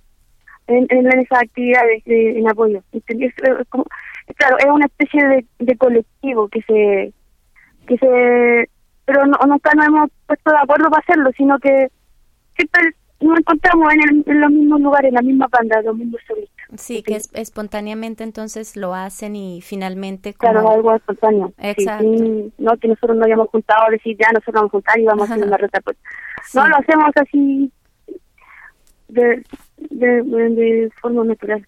en, 0.67 0.85
en 0.89 1.19
esas 1.19 1.43
actividades 1.43 2.03
en 2.05 2.49
apoyo. 2.49 2.81
claro, 4.35 4.57
es 4.59 4.65
una 4.65 4.85
especie 4.85 5.25
de, 5.27 5.45
de 5.59 5.77
colectivo 5.77 6.47
que 6.49 6.61
se 6.63 7.13
que 7.87 7.97
se 7.97 8.69
pero 9.05 9.25
no, 9.25 9.37
nunca 9.47 9.71
nos 9.73 9.87
hemos 9.87 10.09
puesto 10.27 10.51
de 10.51 10.57
acuerdo 10.57 10.89
para 10.89 10.99
hacerlo, 10.99 11.31
sino 11.37 11.57
que 11.59 11.87
siempre 12.55 12.91
nos 13.21 13.39
encontramos 13.39 13.93
en, 13.93 14.23
en, 14.25 14.41
los 14.41 14.51
mismos 14.51 14.81
lugares, 14.81 15.09
en 15.09 15.15
la 15.15 15.21
misma 15.21 15.47
banda, 15.49 15.81
los 15.81 15.97
mismos 15.97 16.19
solistas. 16.27 16.56
Sí, 16.75 17.01
que 17.01 17.15
es, 17.15 17.29
espontáneamente 17.33 18.23
entonces 18.23 18.75
lo 18.75 18.93
hacen 18.93 19.35
y 19.35 19.61
finalmente... 19.61 20.33
Como... 20.33 20.51
Claro, 20.51 20.69
algo 20.69 20.95
espontáneo. 20.95 21.53
Exacto. 21.57 22.05
no 22.57 22.77
que 22.77 22.87
nosotros 22.89 23.15
nos 23.15 23.23
habíamos 23.23 23.49
juntado 23.49 23.89
decir 23.89 24.17
ya 24.19 24.27
nosotros 24.33 24.55
vamos 24.55 24.69
a 24.69 24.71
juntar 24.71 24.99
y 24.99 25.05
vamos 25.05 25.29
a 25.29 25.33
hacer 25.33 25.47
una 25.47 25.57
ruta. 25.57 25.79
Pues. 25.81 25.97
No, 26.53 26.67
lo 26.67 26.75
hacemos 26.75 27.11
así 27.15 27.71
de, 29.07 29.43
de, 29.77 30.23
de 30.23 30.91
forma 31.01 31.23
natural. 31.23 31.65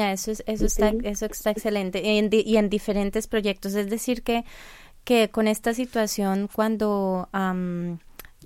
eso, 0.00 0.30
es, 0.30 0.42
eso, 0.46 0.64
está, 0.64 0.92
eso 1.02 1.26
está 1.26 1.50
excelente. 1.50 2.00
Y 2.02 2.18
en, 2.18 2.30
y 2.32 2.56
en 2.56 2.70
diferentes 2.70 3.26
proyectos. 3.26 3.74
Es 3.74 3.90
decir, 3.90 4.22
que, 4.22 4.44
que 5.04 5.28
con 5.28 5.46
esta 5.46 5.74
situación, 5.74 6.48
cuando 6.52 7.28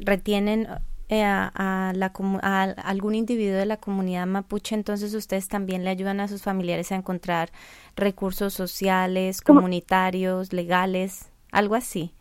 retienen 0.01 0.67
eh, 1.13 1.25
a, 1.25 1.93
la, 1.93 2.13
a 2.41 2.63
algún 2.63 3.17
individuo 3.17 3.57
de 3.57 3.67
la 3.67 3.79
comunidad 3.79 4.29
mapuche, 4.29 4.77
entonces 4.77 5.13
ustedes 5.13 5.49
también 5.49 5.83
le 5.83 5.91
ayudan 5.91 6.21
a 6.21 6.29
sus 6.29 6.45
familiares 6.45 6.93
a 6.93 6.95
encontrar 6.95 7.49
recursos 7.97 8.55
sociales, 8.55 9.41
comunitarios, 9.41 10.53
legales, 10.53 11.33
algo 11.51 11.75
así. 11.75 12.15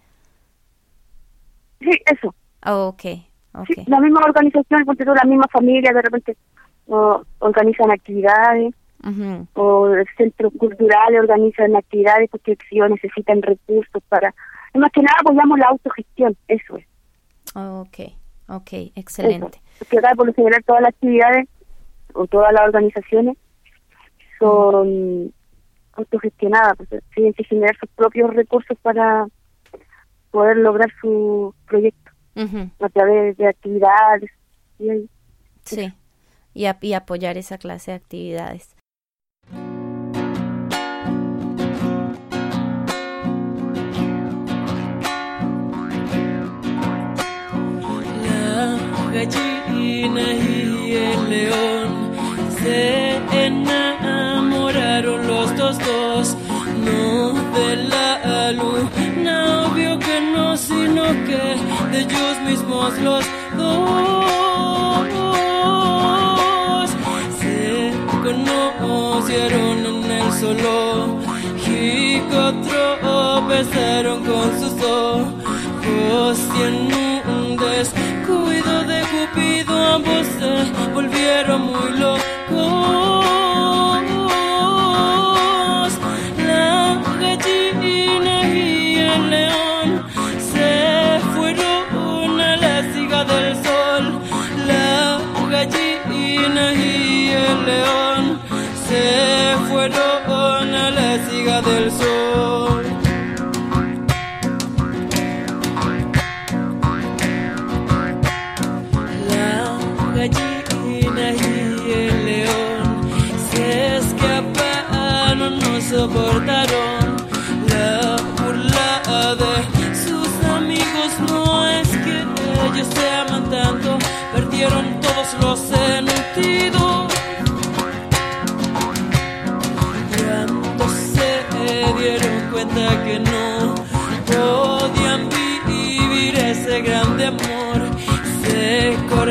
Sí, 1.79 1.91
eso. 2.07 2.33
Oh, 2.65 2.87
ok, 2.87 3.03
okay. 3.53 3.85
la 3.85 3.99
misma 3.99 4.21
organización, 4.25 4.83
la 4.87 5.23
misma 5.23 5.45
familia, 5.51 5.93
de 5.93 6.01
repente 6.01 6.35
organizan 6.87 7.91
actividades. 7.91 8.73
o 9.53 9.87
el 9.87 10.07
centro 10.17 10.49
cultural 10.49 11.15
organizan 11.15 11.75
actividades 11.75 12.27
porque 12.31 12.57
si 12.67 12.79
necesitan 12.79 13.43
recursos 13.43 14.01
para 14.09 14.33
más 14.73 14.91
que 14.91 15.01
nada 15.01 15.15
apoyamos 15.21 15.57
la 15.59 15.67
autogestión 15.67 16.35
eso 16.49 16.75
es 16.77 16.85
oh, 17.55 17.85
ok 17.87 18.18
Ok, 18.49 18.69
excelente. 18.95 19.61
Porque 19.77 19.99
acá, 19.99 20.15
por 20.15 20.27
lo 20.27 20.33
general, 20.33 20.63
todas 20.65 20.81
las 20.81 20.89
actividades 20.89 21.47
o 22.13 22.25
todas 22.27 22.51
las 22.51 22.63
organizaciones 22.63 23.37
son 24.39 25.31
autogestionadas, 25.93 26.77
pues, 26.77 27.03
tienen 27.13 27.33
que 27.33 27.43
generar 27.43 27.77
sus 27.77 27.89
propios 27.89 28.33
recursos 28.33 28.77
para 28.81 29.27
poder 30.31 30.57
lograr 30.57 30.89
su 31.01 31.53
proyecto 31.67 32.11
a 32.79 32.89
través 32.89 33.37
de 33.37 33.47
actividades. 33.47 34.31
Y, 34.79 35.09
sí, 35.63 35.93
y, 36.53 36.65
y 36.81 36.93
apoyar 36.93 37.37
esa 37.37 37.57
clase 37.57 37.91
de 37.91 37.97
actividades. 37.97 38.75
Gallina 49.25 50.33
y 50.33 50.93
el 50.95 51.29
león. 51.29 51.89
Se 52.61 53.17
enamoraron 53.45 55.27
los 55.27 55.55
dos 55.57 55.77
dos, 55.79 56.35
no 56.85 57.33
de 57.53 57.75
la 57.75 58.51
luna, 58.51 59.67
obvio 59.67 59.99
que 59.99 60.21
no, 60.21 60.57
sino 60.57 61.03
que 61.27 61.41
de 61.91 61.99
ellos 61.99 62.41
mismos 62.47 62.97
los 62.99 63.25
dos. 63.57 64.09
Se 67.39 67.91
conocieron 68.23 69.85
en 69.85 70.11
el 70.11 70.33
solo. 70.33 71.19
Y 71.71 72.19
tropezaron 73.01 74.23
con 74.25 74.59
sus 74.59 74.73
ojos 74.83 76.39
y 76.57 76.61
en 76.63 77.18
volvieron 80.93 81.61
muy 81.61 81.99
locos. 81.99 83.08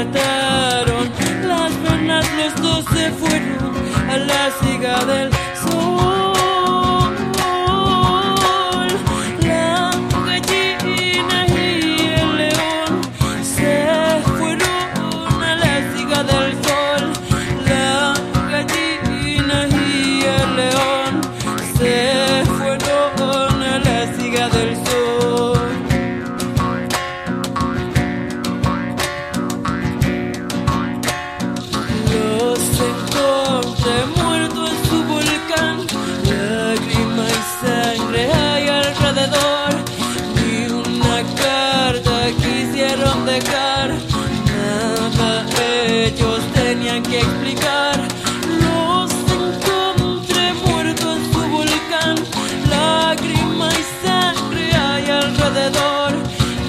Las 0.04 1.82
venas, 1.82 2.24
los 2.36 2.62
dos 2.62 2.84
se 2.94 3.10
fueron 3.10 3.74
a 4.08 4.16
la 4.16 4.50
siga 4.60 5.04
del 5.04 5.30
de 43.24 43.38
cara, 43.40 43.96
nada 44.46 45.44
ellos 45.86 46.40
tenían 46.54 47.02
que 47.02 47.20
explicar. 47.20 47.96
Los 48.60 49.10
encontré 49.12 50.52
muertos 50.64 51.18
en 51.18 51.32
su 51.32 51.40
volcán, 51.48 52.16
lágrima 52.70 53.68
y 53.70 54.06
sangre 54.06 54.72
hay 54.72 55.10
alrededor, 55.10 56.12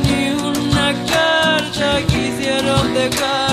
ni 0.03 0.32
una 0.32 0.94
carta 1.06 2.01
quisieron 2.08 2.94
dejar. 2.94 3.49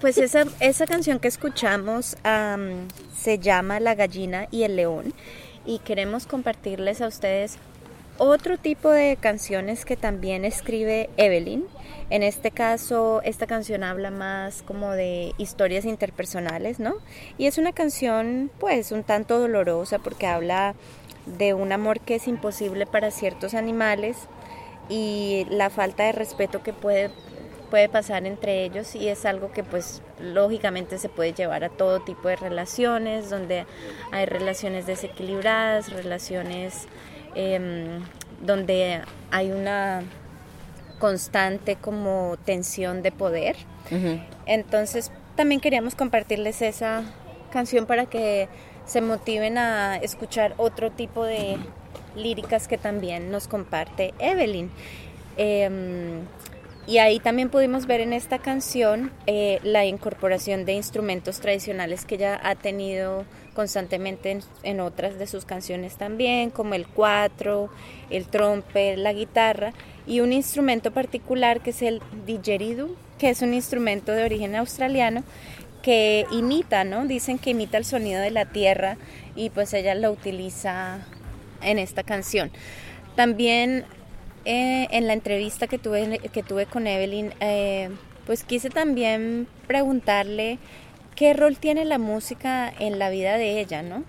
Pues 0.00 0.18
esa, 0.18 0.44
esa 0.60 0.86
canción 0.86 1.18
que 1.20 1.28
escuchamos 1.28 2.16
se 3.16 3.38
llama 3.38 3.80
La 3.80 3.94
gallina 3.94 4.46
y 4.50 4.64
el 4.64 4.76
león 4.76 5.14
y 5.64 5.78
queremos 5.78 6.26
compartirles 6.26 7.00
a 7.00 7.06
ustedes 7.06 7.58
otro 8.18 8.58
tipo 8.58 8.90
de 8.90 9.16
canciones 9.20 9.84
que 9.84 9.96
también 9.96 10.44
escribe 10.44 11.10
Evelyn. 11.16 11.64
En 12.10 12.22
este 12.22 12.50
caso, 12.50 13.20
esta 13.24 13.46
canción 13.46 13.84
habla 13.84 14.10
más 14.10 14.62
como 14.62 14.92
de 14.92 15.34
historias 15.38 15.84
interpersonales, 15.84 16.78
¿no? 16.78 16.94
Y 17.36 17.46
es 17.46 17.58
una 17.58 17.72
canción 17.72 18.50
pues 18.58 18.92
un 18.92 19.02
tanto 19.02 19.38
dolorosa 19.38 19.98
porque 19.98 20.26
habla 20.26 20.74
de 21.26 21.54
un 21.54 21.72
amor 21.72 22.00
que 22.00 22.16
es 22.16 22.28
imposible 22.28 22.86
para 22.86 23.10
ciertos 23.10 23.54
animales 23.54 24.16
y 24.88 25.46
la 25.50 25.70
falta 25.70 26.04
de 26.04 26.12
respeto 26.12 26.62
que 26.62 26.72
puede 26.72 27.10
puede 27.66 27.88
pasar 27.88 28.26
entre 28.26 28.64
ellos 28.64 28.94
y 28.94 29.08
es 29.08 29.24
algo 29.26 29.52
que 29.52 29.62
pues 29.62 30.02
lógicamente 30.20 30.98
se 30.98 31.08
puede 31.08 31.32
llevar 31.32 31.64
a 31.64 31.68
todo 31.68 32.00
tipo 32.00 32.28
de 32.28 32.36
relaciones, 32.36 33.30
donde 33.30 33.66
hay 34.12 34.26
relaciones 34.26 34.86
desequilibradas, 34.86 35.92
relaciones 35.92 36.86
em, 37.34 38.00
donde 38.40 39.02
hay 39.30 39.50
una 39.50 40.02
constante 40.98 41.76
como 41.76 42.36
tensión 42.44 43.02
de 43.02 43.12
poder. 43.12 43.56
Entonces 44.46 45.12
también 45.36 45.60
queríamos 45.60 45.94
compartirles 45.94 46.62
esa 46.62 47.04
canción 47.52 47.86
para 47.86 48.06
que 48.06 48.48
se 48.86 49.00
motiven 49.00 49.58
a 49.58 49.96
escuchar 49.96 50.54
otro 50.56 50.90
tipo 50.90 51.24
de 51.24 51.58
líricas 52.16 52.66
que 52.66 52.78
también 52.78 53.30
nos 53.30 53.46
comparte 53.46 54.14
Evelyn. 54.18 54.70
Em, 55.36 56.22
y 56.86 56.98
ahí 56.98 57.18
también 57.18 57.50
pudimos 57.50 57.86
ver 57.86 58.00
en 58.00 58.12
esta 58.12 58.38
canción 58.38 59.10
eh, 59.26 59.58
la 59.64 59.84
incorporación 59.84 60.64
de 60.64 60.74
instrumentos 60.74 61.40
tradicionales 61.40 62.04
que 62.04 62.14
ella 62.14 62.40
ha 62.42 62.54
tenido 62.54 63.24
constantemente 63.54 64.38
en, 64.62 64.80
otras 64.80 65.18
de 65.18 65.26
sus 65.26 65.44
canciones 65.44 65.96
también, 65.96 66.50
como 66.50 66.74
el 66.74 66.86
cuatro, 66.86 67.70
el 68.10 68.26
trompe, 68.26 68.96
la 68.96 69.12
guitarra 69.12 69.72
y 70.06 70.20
un 70.20 70.32
instrumento 70.32 70.92
particular 70.92 71.60
que 71.60 71.70
es 71.70 71.82
el 71.82 72.02
didgeridoo, 72.24 72.94
que 73.18 73.30
es 73.30 73.42
un 73.42 73.54
instrumento 73.54 74.12
de 74.12 74.22
origen 74.24 74.54
australiano 74.54 75.24
que 75.82 76.26
imita, 76.30 76.84
¿no? 76.84 77.06
Dicen 77.06 77.38
que 77.38 77.50
imita 77.50 77.78
el 77.78 77.84
sonido 77.84 78.20
de 78.20 78.30
la 78.30 78.44
tierra 78.44 78.96
y 79.34 79.50
pues 79.50 79.72
ella 79.72 79.94
lo 79.94 80.12
utiliza 80.12 81.00
en 81.62 81.78
esta 81.78 82.02
canción. 82.02 82.50
También 83.16 83.86
eh, 84.46 84.86
en 84.92 85.06
la 85.06 85.12
entrevista 85.12 85.66
que 85.66 85.76
tuve, 85.76 86.20
que 86.32 86.42
tuve 86.42 86.66
con 86.66 86.86
Evelyn, 86.86 87.34
eh, 87.40 87.90
pues 88.26 88.44
quise 88.44 88.70
también 88.70 89.48
preguntarle 89.66 90.58
qué 91.16 91.32
rol 91.34 91.58
tiene 91.58 91.84
la 91.84 91.98
música 91.98 92.72
en 92.78 93.00
la 93.00 93.10
vida 93.10 93.36
de 93.38 93.60
ella, 93.60 93.82
¿no? 93.82 94.04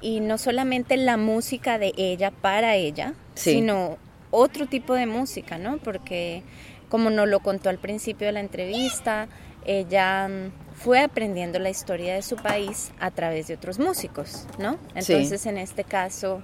Y 0.00 0.20
no 0.20 0.38
solamente 0.38 0.96
la 0.96 1.16
música 1.16 1.78
de 1.78 1.92
ella 1.96 2.30
para 2.30 2.76
ella, 2.76 3.14
sino 3.34 3.98
otro 4.30 4.66
tipo 4.66 4.94
de 4.94 5.06
música, 5.06 5.58
¿no? 5.58 5.78
Porque 5.78 6.42
como 6.88 7.08
nos 7.10 7.28
lo 7.28 7.40
contó 7.40 7.70
al 7.70 7.78
principio 7.78 8.26
de 8.26 8.32
la 8.32 8.40
entrevista, 8.40 9.28
ella 9.64 10.28
mm, 10.28 10.52
fue 10.74 11.00
aprendiendo 11.00 11.58
la 11.58 11.70
historia 11.70 12.14
de 12.14 12.22
su 12.22 12.36
país 12.36 12.92
a 13.00 13.10
través 13.10 13.46
de 13.48 13.54
otros 13.54 13.78
músicos, 13.78 14.46
¿no? 14.58 14.78
Entonces, 14.94 15.46
en 15.46 15.58
este 15.58 15.84
caso, 15.84 16.42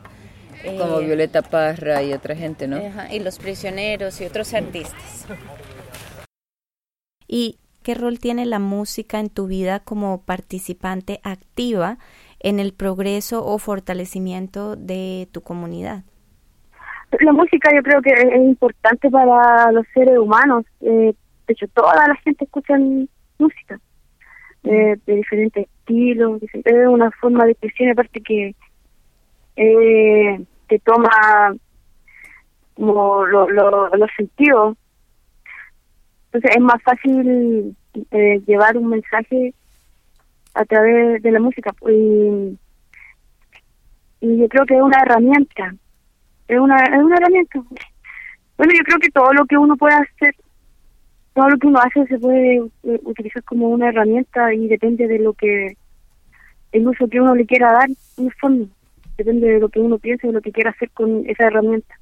como 0.65 1.01
eh, 1.01 1.07
Violeta 1.07 1.43
Parra 1.43 2.03
y 2.03 2.13
otra 2.13 2.35
gente, 2.35 2.67
¿no? 2.69 2.79
y 3.11 3.21
los 3.21 3.39
prisioneros 3.39 4.21
y 4.21 4.25
otros 4.25 4.55
artistas. 4.55 5.27
¿Y 7.29 7.59
qué 7.83 7.95
rol 7.95 8.19
tiene 8.19 8.47
la 8.47 8.59
música 8.59 9.21
en 9.21 9.31
tu 9.31 9.47
vida 9.47 9.81
como 9.81 10.23
participante 10.23 11.21
activa 11.23 11.99
en 12.41 12.61
el 12.61 12.73
progreso 12.73 13.45
o 13.45 13.59
fortalecimiento 13.59 14.77
de 14.77 15.29
tu 15.33 15.41
comunidad? 15.41 16.05
La 17.21 17.33
música 17.33 17.71
yo 17.75 17.83
creo 17.83 18.03
que 18.03 18.11
es 18.11 18.37
importante 18.37 19.11
para 19.11 19.71
los 19.73 19.87
seres 19.95 20.19
humanos. 20.19 20.65
Eh, 20.81 21.15
de 21.47 21.53
hecho, 21.53 21.67
toda 21.69 21.95
la 22.09 22.17
gente 22.17 22.45
escucha 22.45 22.75
música 23.39 23.81
eh, 24.65 24.97
de 25.07 25.15
diferentes 25.15 25.67
estilos. 25.67 26.43
Es 26.43 26.89
una 26.89 27.11
forma 27.13 27.45
de 27.45 27.53
expresión, 27.53 27.91
aparte 27.91 28.21
que 28.21 28.55
eh, 29.57 30.41
te 30.69 30.79
toma 30.81 31.55
como 32.75 33.25
lo, 33.25 33.49
lo, 33.49 33.89
los 33.89 34.11
sentidos. 34.17 34.77
Entonces 36.27 36.57
es 36.57 36.63
más 36.63 36.83
fácil 36.83 37.75
eh, 38.11 38.41
llevar 38.47 38.77
un 38.77 38.89
mensaje 38.89 39.55
a 40.55 40.65
través 40.65 41.23
de 41.23 41.31
la 41.31 41.41
música. 41.41 41.75
Y, 41.89 42.59
y 44.21 44.39
yo 44.39 44.49
creo 44.49 44.67
que 44.67 44.75
es 44.75 44.83
una 44.83 45.01
herramienta. 45.01 45.75
Es 46.49 46.59
una, 46.59 46.77
es 46.77 47.03
una 47.03 47.17
herramienta. 47.17 47.63
Bueno, 48.59 48.73
yo 48.77 48.85
creo 48.85 48.99
que 48.99 49.11
todo 49.11 49.33
lo 49.33 49.45
que 49.47 49.57
uno 49.57 49.77
puede 49.77 49.95
hacer, 49.95 50.35
todo 51.35 51.51
lo 51.51 51.59
que 51.59 51.67
uno 51.67 51.81
hace 51.81 52.07
se 52.07 52.19
puede 52.19 52.63
utilizar 52.83 53.43
como 53.45 53.69
una 53.69 53.89
herramienta 53.89 54.53
y 54.55 54.69
depende 54.69 55.07
de 55.09 55.19
lo 55.19 55.35
que, 55.35 55.77
el 56.73 56.89
uso 56.89 57.09
que 57.09 57.21
uno 57.21 57.35
le 57.35 57.47
quiera 57.47 57.73
dar, 57.73 57.89
en 57.89 58.27
el 58.27 58.33
fondo 58.35 58.69
depende 59.17 59.49
de 59.49 59.61
lo 59.61 59.69
que 59.69 59.81
uno 59.81 59.99
piense 59.99 60.29
y 60.29 60.33
lo 60.33 60.41
que 60.41 60.53
quiera 60.53 60.71
hacer 60.71 60.91
con 60.91 61.25
esa 61.27 61.45
herramienta. 61.45 61.95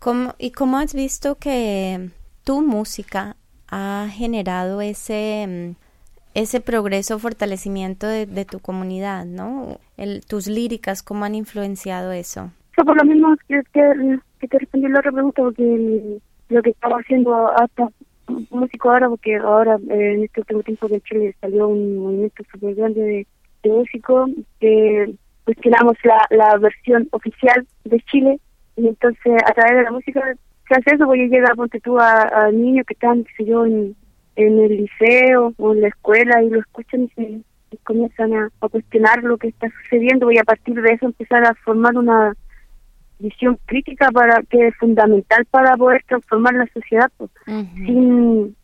¿Cómo, 0.00 0.34
¿Y 0.38 0.52
cómo 0.52 0.78
has 0.78 0.94
visto 0.94 1.36
que 1.36 2.10
tu 2.44 2.62
música 2.62 3.36
ha 3.68 4.08
generado 4.10 4.80
ese, 4.80 5.46
mm, 5.48 5.86
ese 6.34 6.60
progreso, 6.60 7.18
fortalecimiento 7.18 8.06
de, 8.06 8.44
tu 8.44 8.60
comunidad, 8.60 9.24
¿no? 9.24 9.78
El, 9.96 10.24
tus 10.24 10.46
líricas, 10.46 11.02
¿cómo 11.02 11.24
han 11.24 11.34
influenciado 11.34 12.12
eso? 12.12 12.50
Eso 12.76 12.84
por 12.84 12.96
lo 12.96 13.04
mismo 13.04 13.34
que, 13.48 13.62
que, 13.72 14.46
te 14.46 14.58
respondí 14.58 14.88
la 14.88 15.00
otra 15.00 15.12
pregunta, 15.12 15.42
porque 15.42 16.20
lo 16.50 16.62
que 16.62 16.70
estaba 16.70 16.98
haciendo 16.98 17.50
hasta 17.52 17.88
músico 18.50 18.90
ahora, 18.90 19.08
porque 19.08 19.36
ahora 19.36 19.78
eh, 19.88 20.14
en 20.14 20.24
este 20.24 20.40
último 20.40 20.62
tiempo 20.62 20.88
que 20.88 20.94
en 20.94 21.00
Chile 21.02 21.36
salió 21.40 21.68
un 21.68 21.98
movimiento 21.98 22.44
súper 22.52 22.74
grande 22.74 23.00
de, 23.00 23.26
de 23.62 23.70
músicos, 23.70 24.30
que 24.60 25.14
cuestionamos 25.46 25.96
la, 26.04 26.26
la 26.30 26.58
versión 26.58 27.08
oficial 27.12 27.66
de 27.84 28.00
Chile, 28.10 28.38
y 28.76 28.88
entonces 28.88 29.32
a 29.46 29.52
través 29.54 29.78
de 29.78 29.82
la 29.84 29.92
música 29.92 30.20
se 30.68 30.74
hace 30.74 30.96
eso, 30.96 31.06
porque 31.06 31.28
llega, 31.28 31.54
ponte 31.54 31.80
tú, 31.80 31.98
a, 31.98 32.22
a 32.22 32.50
niños 32.50 32.84
que 32.86 32.94
están, 32.94 33.24
qué 33.24 33.32
sé 33.38 33.44
yo, 33.46 33.64
en, 33.64 33.96
en 34.34 34.60
el 34.60 34.76
liceo 34.76 35.54
o 35.56 35.72
en 35.72 35.82
la 35.82 35.88
escuela 35.88 36.42
y 36.42 36.50
lo 36.50 36.60
escuchan 36.60 37.04
y 37.04 37.08
se 37.08 37.42
comienzan 37.84 38.34
a, 38.34 38.50
cuestionar 38.70 39.22
lo 39.22 39.38
que 39.38 39.48
está 39.48 39.68
sucediendo. 39.82 40.30
Y 40.30 40.38
a 40.38 40.44
partir 40.44 40.80
de 40.80 40.92
eso 40.92 41.06
empezar 41.06 41.44
a 41.46 41.54
formar 41.64 41.96
una 41.96 42.34
visión 43.18 43.58
crítica 43.66 44.10
para 44.10 44.42
que 44.42 44.68
es 44.68 44.76
fundamental 44.76 45.46
para 45.46 45.76
poder 45.76 46.02
transformar 46.06 46.54
la 46.54 46.66
sociedad 46.74 47.10
pues, 47.16 47.30
sin 47.86 48.54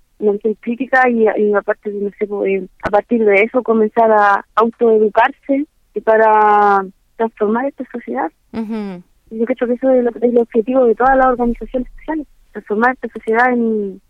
sin 0.42 0.54
crítica 0.60 1.08
y, 1.08 1.26
aparte 1.52 1.90
de 1.90 2.00
no 2.00 2.10
sé 2.18 2.26
pues, 2.26 2.62
eh, 2.62 2.68
a 2.84 2.90
partir 2.90 3.24
de 3.24 3.42
eso 3.42 3.62
comenzar 3.62 4.10
a 4.12 4.44
autoeducarse 4.54 5.66
y 5.94 6.00
para 6.00 6.84
transformar 7.16 7.66
esta 7.66 7.84
sociedad 7.92 8.30
yo 8.52 9.46
creo 9.46 9.68
que 9.68 9.74
eso 9.74 9.90
es, 9.90 10.06
el 10.22 10.38
objetivo 10.38 10.84
de 10.84 10.94
todas 10.94 11.16
las 11.16 11.26
organizaciones 11.26 11.88
sociales 11.96 12.26
transformar 12.52 12.92
esta 12.94 13.08
sociedad 13.08 13.52
en 13.52 14.00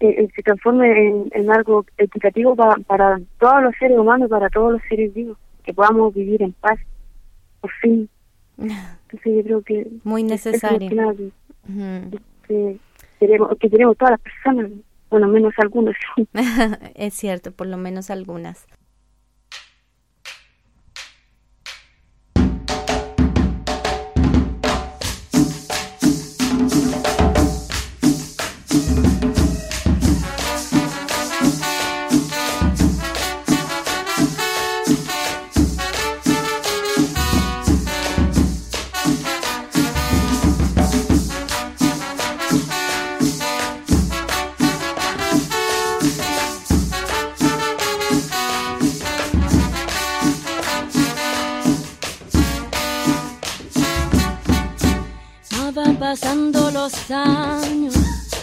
se 0.00 0.42
transforme 0.42 1.26
en, 1.30 1.50
algo 1.50 1.84
equitativo 1.98 2.56
para, 2.56 2.76
para 2.86 3.20
todos 3.38 3.62
los 3.62 3.74
seres 3.78 3.98
humanos, 3.98 4.30
para 4.30 4.48
todos 4.48 4.72
los 4.72 4.82
seres 4.88 5.12
vivos, 5.12 5.36
que 5.62 5.74
podamos 5.74 6.14
vivir 6.14 6.42
en 6.42 6.52
paz, 6.52 6.78
por 7.60 7.70
fin. 7.82 8.08
Entonces 8.56 9.36
yo 9.36 9.42
creo 9.42 9.62
que... 9.62 9.86
Muy 10.04 10.22
necesario. 10.22 10.88
que, 12.48 12.78
queremos, 13.18 13.58
que 13.58 13.68
tenemos 13.68 13.96
todas 13.98 14.12
las 14.12 14.20
personas, 14.20 14.70
bueno, 15.10 15.28
menos 15.28 15.52
algunas. 15.58 15.96
es 16.94 17.14
cierto, 17.14 17.52
por 17.52 17.66
lo 17.66 17.76
menos 17.76 18.10
algunas. 18.10 18.66
Los 56.80 57.10
años, 57.10 57.94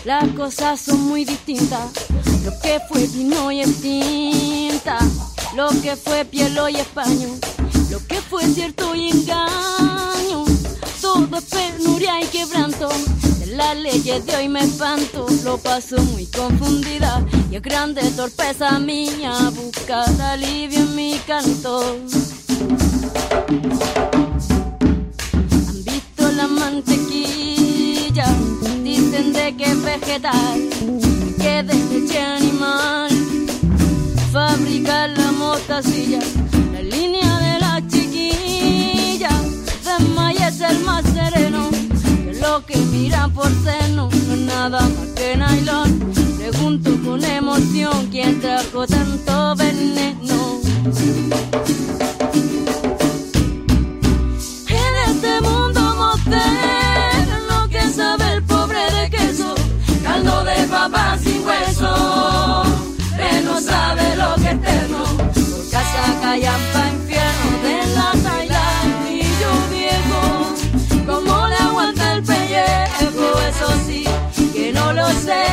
las 0.06 0.28
cosas 0.34 0.80
son 0.80 1.02
muy 1.08 1.26
distintas. 1.26 1.90
Lo 2.46 2.52
que 2.60 2.80
fue 2.88 3.08
vino 3.08 3.52
y 3.52 3.62
extinta, 3.62 5.00
lo 5.56 5.70
que 5.82 5.96
fue 5.96 6.24
piel 6.24 6.56
y 6.72 6.76
español, 6.76 7.40
lo 7.90 7.98
que 8.06 8.22
fue 8.22 8.44
cierto 8.44 8.94
y 8.94 9.10
engaño. 9.10 10.46
Todo 11.02 11.38
es 11.38 11.44
penuria 11.46 12.22
y 12.22 12.28
quebranto. 12.28 12.90
De 13.40 13.48
las 13.56 13.76
leyes 13.76 14.24
de 14.24 14.36
hoy 14.36 14.50
me 14.50 14.60
espanto, 14.60 15.26
lo 15.44 15.58
paso 15.58 15.98
muy 16.14 16.28
confundida 16.28 17.26
y 17.50 17.56
es 17.56 17.62
grande 17.64 18.04
torpeza 18.12 18.78
mía 18.78 19.34
buscar 19.56 20.22
alivio 20.22 20.82
en 20.82 20.96
mi 20.96 21.20
canto. 21.26 21.98
Que 29.58 29.74
vegetal, 29.74 30.70
que 31.40 31.64
de 31.64 31.74
leche 31.74 32.20
animal, 32.20 33.10
fabricar 34.32 35.10
la 35.10 35.32
mostacilla, 35.32 36.20
la 36.74 36.82
línea 36.82 37.40
de 37.40 37.60
la 37.60 37.82
chiquilla, 37.88 39.32
de 39.84 40.48
es 40.48 40.62
el 40.62 40.80
más 40.82 41.04
sereno, 41.06 41.70
que 42.24 42.34
lo 42.40 42.64
que 42.68 42.78
mira 42.78 43.28
por 43.30 43.50
seno 43.64 44.10
no 44.12 44.34
es 44.34 44.40
nada 44.42 44.82
más 44.82 45.08
que 45.16 45.36
nylon. 45.36 46.14
Pregunto 46.38 46.92
con 47.04 47.24
emoción 47.24 48.08
quién 48.12 48.40
trajo 48.40 48.86
tanto 48.86 49.56
veneno. 49.56 50.62
Hueso, 61.66 62.64
él 63.20 63.46
no 63.46 63.60
sabe 63.60 64.16
lo 64.16 64.36
que 64.36 64.48
es 64.48 64.54
eterno, 64.54 65.04
por 65.06 65.70
casa 65.70 66.20
callampa 66.22 66.90
infierno 66.94 67.48
de 67.64 67.78
la 67.96 68.12
yo 69.42 69.52
viejo, 69.72 70.22
como 71.06 71.48
le 71.48 71.56
aguanta 71.56 72.14
el 72.14 72.24
pellejo, 72.24 73.40
eso 73.50 73.70
sí, 73.86 74.04
que 74.54 74.72
no 74.74 74.94
lo 74.94 75.08
sé, 75.10 75.44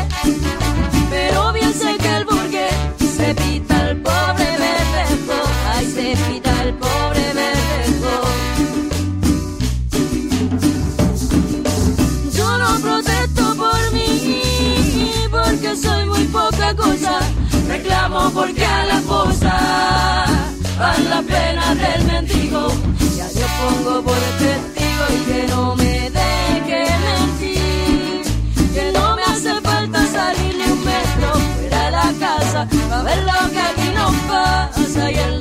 Porque 18.32 18.64
a 18.64 18.84
la 18.86 18.96
esposa 18.98 20.24
van 20.78 21.10
las 21.10 21.22
penas 21.24 21.78
del 21.78 22.04
mendigo. 22.04 22.68
Ya 23.16 23.28
yo 23.28 23.46
pongo 23.58 24.02
por 24.02 24.18
testigo 24.38 25.04
y 25.10 25.32
que 25.32 25.46
no 25.48 25.74
me 25.76 26.10
deje 26.10 26.86
mentir. 27.06 28.22
Que 28.74 28.92
no 28.92 29.16
me 29.16 29.22
hace 29.22 29.60
falta 29.60 30.06
salir 30.06 30.56
ni 30.56 30.72
un 30.72 30.84
metro 30.84 31.32
fuera 31.56 31.84
de 31.84 31.90
la 31.90 32.12
casa 32.18 32.68
para 32.88 33.02
ver 33.02 33.18
lo 33.24 33.50
que 33.50 33.60
aquí 33.60 33.88
nos 33.94 34.14
pasa 34.28 35.10
el 35.10 35.33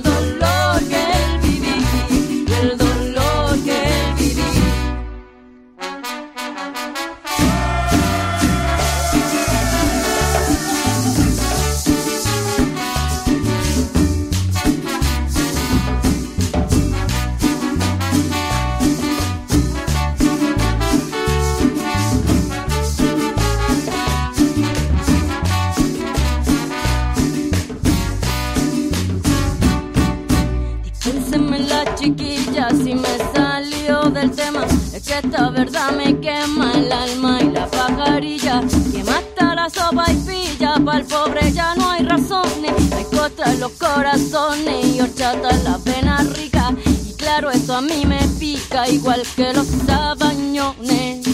horchata 45.04 45.52
la 45.64 45.78
pena 45.80 46.18
rica. 46.36 46.74
Y 46.86 47.14
claro, 47.14 47.52
esto 47.52 47.76
a 47.76 47.82
mí 47.82 48.06
me 48.06 48.22
pica 48.40 48.88
igual 48.90 49.24
que 49.36 49.54
los 49.54 49.68
sabañones. 49.86 51.28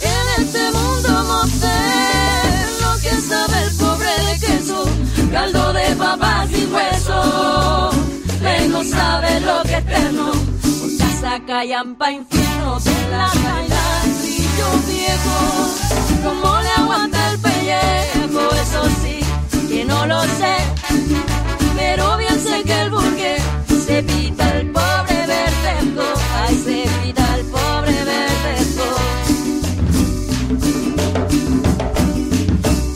En 0.00 0.26
este 0.38 0.70
mundo 0.72 1.10
moderno, 1.32 2.88
que 3.02 3.10
sabe 3.20 3.62
el 3.64 3.76
pobre 3.76 4.10
de 4.26 4.46
queso? 4.46 4.84
Caldo 5.32 5.72
de 5.72 5.96
papas 5.96 6.50
y 6.50 6.64
hueso 6.66 7.98
no 8.68 8.84
sabe 8.84 9.40
lo 9.40 9.62
que 9.62 9.76
es 9.76 9.78
eterno. 9.78 10.32
Por 10.80 10.96
casa 10.98 11.40
callampa 11.46 12.12
infierno 12.12 12.80
de 12.80 13.10
la 13.10 13.30
yo 14.58 14.70
viejo. 14.86 15.38
Como 16.24 16.60
le 16.60 16.70
aguanta 16.70 17.32
el 17.32 17.38
pellejo, 17.38 18.50
eso 18.62 18.82
sí, 19.02 19.68
que 19.68 19.84
no 19.84 20.06
lo 20.06 20.20
sé 20.22 20.77
pero 21.90 22.18
bien 22.18 22.38
sé 22.38 22.62
que 22.64 22.82
el 22.82 22.90
burgués 22.90 23.42
se 23.86 24.02
pita 24.02 24.44
al 24.50 24.66
pobre 24.66 25.18
verdejo, 25.34 26.06
ay, 26.42 26.54
se 26.64 26.78
pita 27.00 27.24
al 27.34 27.42
pobre 27.56 27.96
verdejo. 28.12 28.88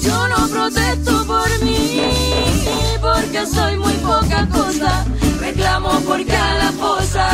Yo 0.06 0.28
no 0.28 0.48
protesto 0.48 1.26
por 1.26 1.48
mí, 1.64 2.02
porque 3.00 3.46
soy 3.46 3.76
muy 3.78 3.94
poca 3.94 4.46
cosa, 4.58 5.04
reclamo 5.40 5.92
porque 6.06 6.36
a 6.36 6.54
la 6.62 6.72
cosa, 6.86 7.26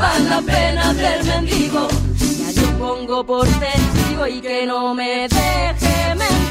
van 0.00 0.30
la 0.30 0.40
pena 0.42 0.94
del 0.94 1.24
mendigo, 1.24 1.88
ya 2.38 2.50
yo 2.60 2.68
pongo 2.78 3.26
por 3.26 3.46
testigo 3.46 4.26
y 4.26 4.40
que 4.40 4.66
no 4.66 4.94
me 4.94 5.28
deje 5.28 6.14
mentir. 6.14 6.47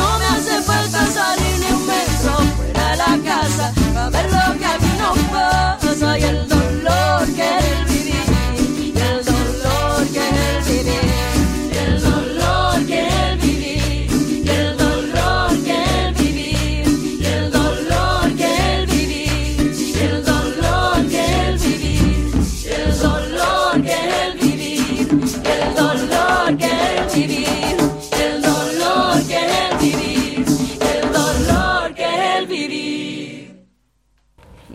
No 0.00 0.18
me 0.18 0.26
hace 0.34 0.62
falta 0.62 1.06
salir 1.06 1.54
ni 1.60 1.74
un 1.74 1.86
metro 1.86 2.32
fuera 2.56 2.90
de 2.90 2.96
la 2.96 3.12
casa. 3.30 3.72
Para 3.94 4.10
ver 4.10 4.26
lo 4.32 4.58
que 4.58 4.66
aquí 4.74 4.92
nos 4.98 5.18
pasa 5.34 6.18
y 6.18 6.22
el 6.22 6.48
dolor 6.48 7.26
que 7.36 7.48
el 7.58 7.89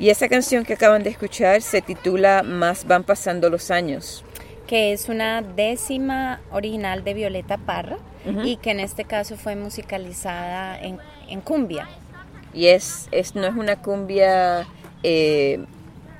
Y 0.05 0.11
esa 0.11 0.29
canción 0.29 0.65
que 0.65 0.73
acaban 0.73 1.01
de 1.01 1.09
escuchar 1.09 1.63
se 1.63 1.81
titula 1.81 2.43
Más 2.43 2.85
van 2.85 3.03
pasando 3.03 3.49
los 3.49 3.71
años. 3.71 4.23
que 4.67 4.93
es 4.93 5.09
una 5.09 5.41
décima 5.41 6.41
original 6.51 7.03
de 7.03 7.15
Violeta 7.15 7.57
Parra 7.57 7.97
y 8.43 8.57
que 8.57 8.69
en 8.69 8.79
este 8.79 9.05
caso 9.05 9.35
fue 9.35 9.55
musicalizada 9.55 10.79
en, 10.79 10.99
en 11.27 11.41
cumbia. 11.41 11.89
Y 12.53 12.67
es, 12.67 13.07
es 13.11 13.33
no 13.33 13.47
es 13.47 13.55
una 13.55 13.77
cumbia, 13.77 14.67
eh, 15.01 15.65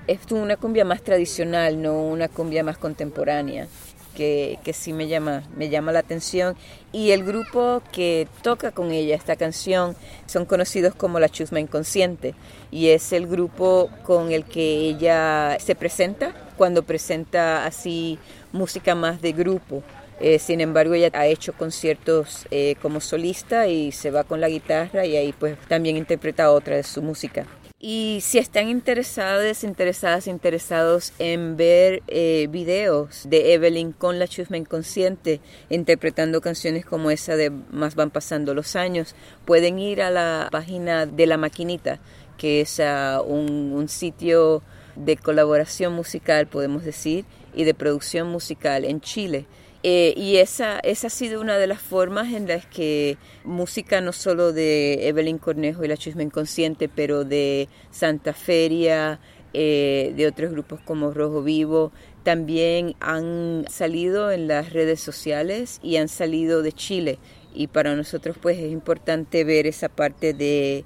es 0.07 0.19
una 0.31 0.57
cumbia 0.57 0.83
más 0.83 1.03
tradicional, 1.03 1.79
no 1.79 2.01
una 2.01 2.27
cumbia 2.27 2.63
más 2.63 2.79
contemporánea, 2.79 3.67
que, 4.15 4.57
que 4.63 4.73
sí 4.73 4.93
me 4.93 5.07
llama, 5.07 5.43
me 5.55 5.69
llama 5.69 5.91
la 5.91 5.99
atención. 5.99 6.55
Y 6.91 7.11
el 7.11 7.23
grupo 7.23 7.83
que 7.91 8.27
toca 8.41 8.71
con 8.71 8.91
ella 8.91 9.15
esta 9.15 9.35
canción 9.35 9.95
son 10.25 10.45
conocidos 10.45 10.95
como 10.95 11.19
La 11.19 11.29
Chusma 11.29 11.59
Inconsciente, 11.59 12.33
y 12.71 12.89
es 12.89 13.13
el 13.13 13.27
grupo 13.27 13.89
con 14.03 14.31
el 14.31 14.45
que 14.45 14.89
ella 14.89 15.57
se 15.59 15.75
presenta 15.75 16.33
cuando 16.57 16.83
presenta 16.83 17.65
así 17.65 18.17
música 18.51 18.95
más 18.95 19.21
de 19.21 19.33
grupo. 19.33 19.83
Eh, 20.19 20.39
sin 20.39 20.61
embargo, 20.61 20.93
ella 20.93 21.09
ha 21.13 21.27
hecho 21.27 21.53
conciertos 21.53 22.47
eh, 22.49 22.75
como 22.81 23.01
solista 23.01 23.67
y 23.67 23.91
se 23.91 24.11
va 24.11 24.23
con 24.23 24.39
la 24.39 24.47
guitarra 24.47 25.05
y 25.05 25.17
ahí 25.17 25.33
pues 25.33 25.57
también 25.67 25.97
interpreta 25.97 26.51
otra 26.51 26.77
de 26.77 26.83
su 26.83 27.01
música. 27.01 27.45
Y 27.87 28.21
si 28.21 28.39
están 28.39 28.67
interesados, 28.67 29.63
interesadas, 29.63 30.25
interesados 30.25 31.13
en 31.19 31.55
ver 31.55 32.01
eh, 32.07 32.47
videos 32.49 33.29
de 33.29 33.53
Evelyn 33.53 33.91
con 33.91 34.17
la 34.17 34.27
chusma 34.27 34.57
inconsciente, 34.57 35.39
interpretando 35.69 36.41
canciones 36.41 36.83
como 36.83 37.11
esa 37.11 37.35
de 37.35 37.51
Más 37.51 37.93
van 37.93 38.09
pasando 38.09 38.55
los 38.55 38.75
años, 38.75 39.13
pueden 39.45 39.77
ir 39.77 40.01
a 40.01 40.09
la 40.09 40.47
página 40.51 41.05
de 41.05 41.27
La 41.27 41.37
Maquinita, 41.37 41.99
que 42.39 42.61
es 42.61 42.79
ah, 42.79 43.21
un, 43.23 43.71
un 43.73 43.87
sitio 43.87 44.63
de 44.95 45.15
colaboración 45.15 45.93
musical, 45.93 46.47
podemos 46.47 46.83
decir, 46.83 47.25
y 47.53 47.65
de 47.65 47.75
producción 47.75 48.29
musical 48.29 48.83
en 48.83 48.99
Chile. 48.99 49.45
Eh, 49.87 50.15
y 50.17 50.37
esa, 50.37 50.79
esa 50.79 51.05
ha 51.05 51.09
sido 51.11 51.39
una 51.39 51.59
de 51.59 51.67
las 51.67 51.79
formas 51.79 52.33
en 52.33 52.47
las 52.47 52.65
que 52.65 53.19
música 53.43 54.01
no 54.01 54.13
solo 54.13 54.51
de 54.51 55.07
Evelyn 55.07 55.37
Cornejo 55.37 55.83
y 55.83 55.87
la 55.87 55.95
Chusma 55.95 56.23
Inconsciente, 56.23 56.89
pero 56.89 57.23
de 57.23 57.69
Santa 57.91 58.33
Feria, 58.33 59.19
eh, 59.53 60.11
de 60.17 60.25
otros 60.25 60.53
grupos 60.53 60.79
como 60.81 61.11
Rojo 61.11 61.43
Vivo, 61.43 61.91
también 62.23 62.95
han 62.99 63.65
salido 63.69 64.31
en 64.31 64.47
las 64.47 64.73
redes 64.73 65.01
sociales 65.01 65.79
y 65.83 65.97
han 65.97 66.07
salido 66.07 66.63
de 66.63 66.71
Chile. 66.71 67.19
Y 67.53 67.67
para 67.67 67.95
nosotros 67.95 68.37
pues 68.41 68.57
es 68.57 68.71
importante 68.71 69.43
ver 69.43 69.67
esa 69.67 69.87
parte 69.87 70.33
de, 70.33 70.83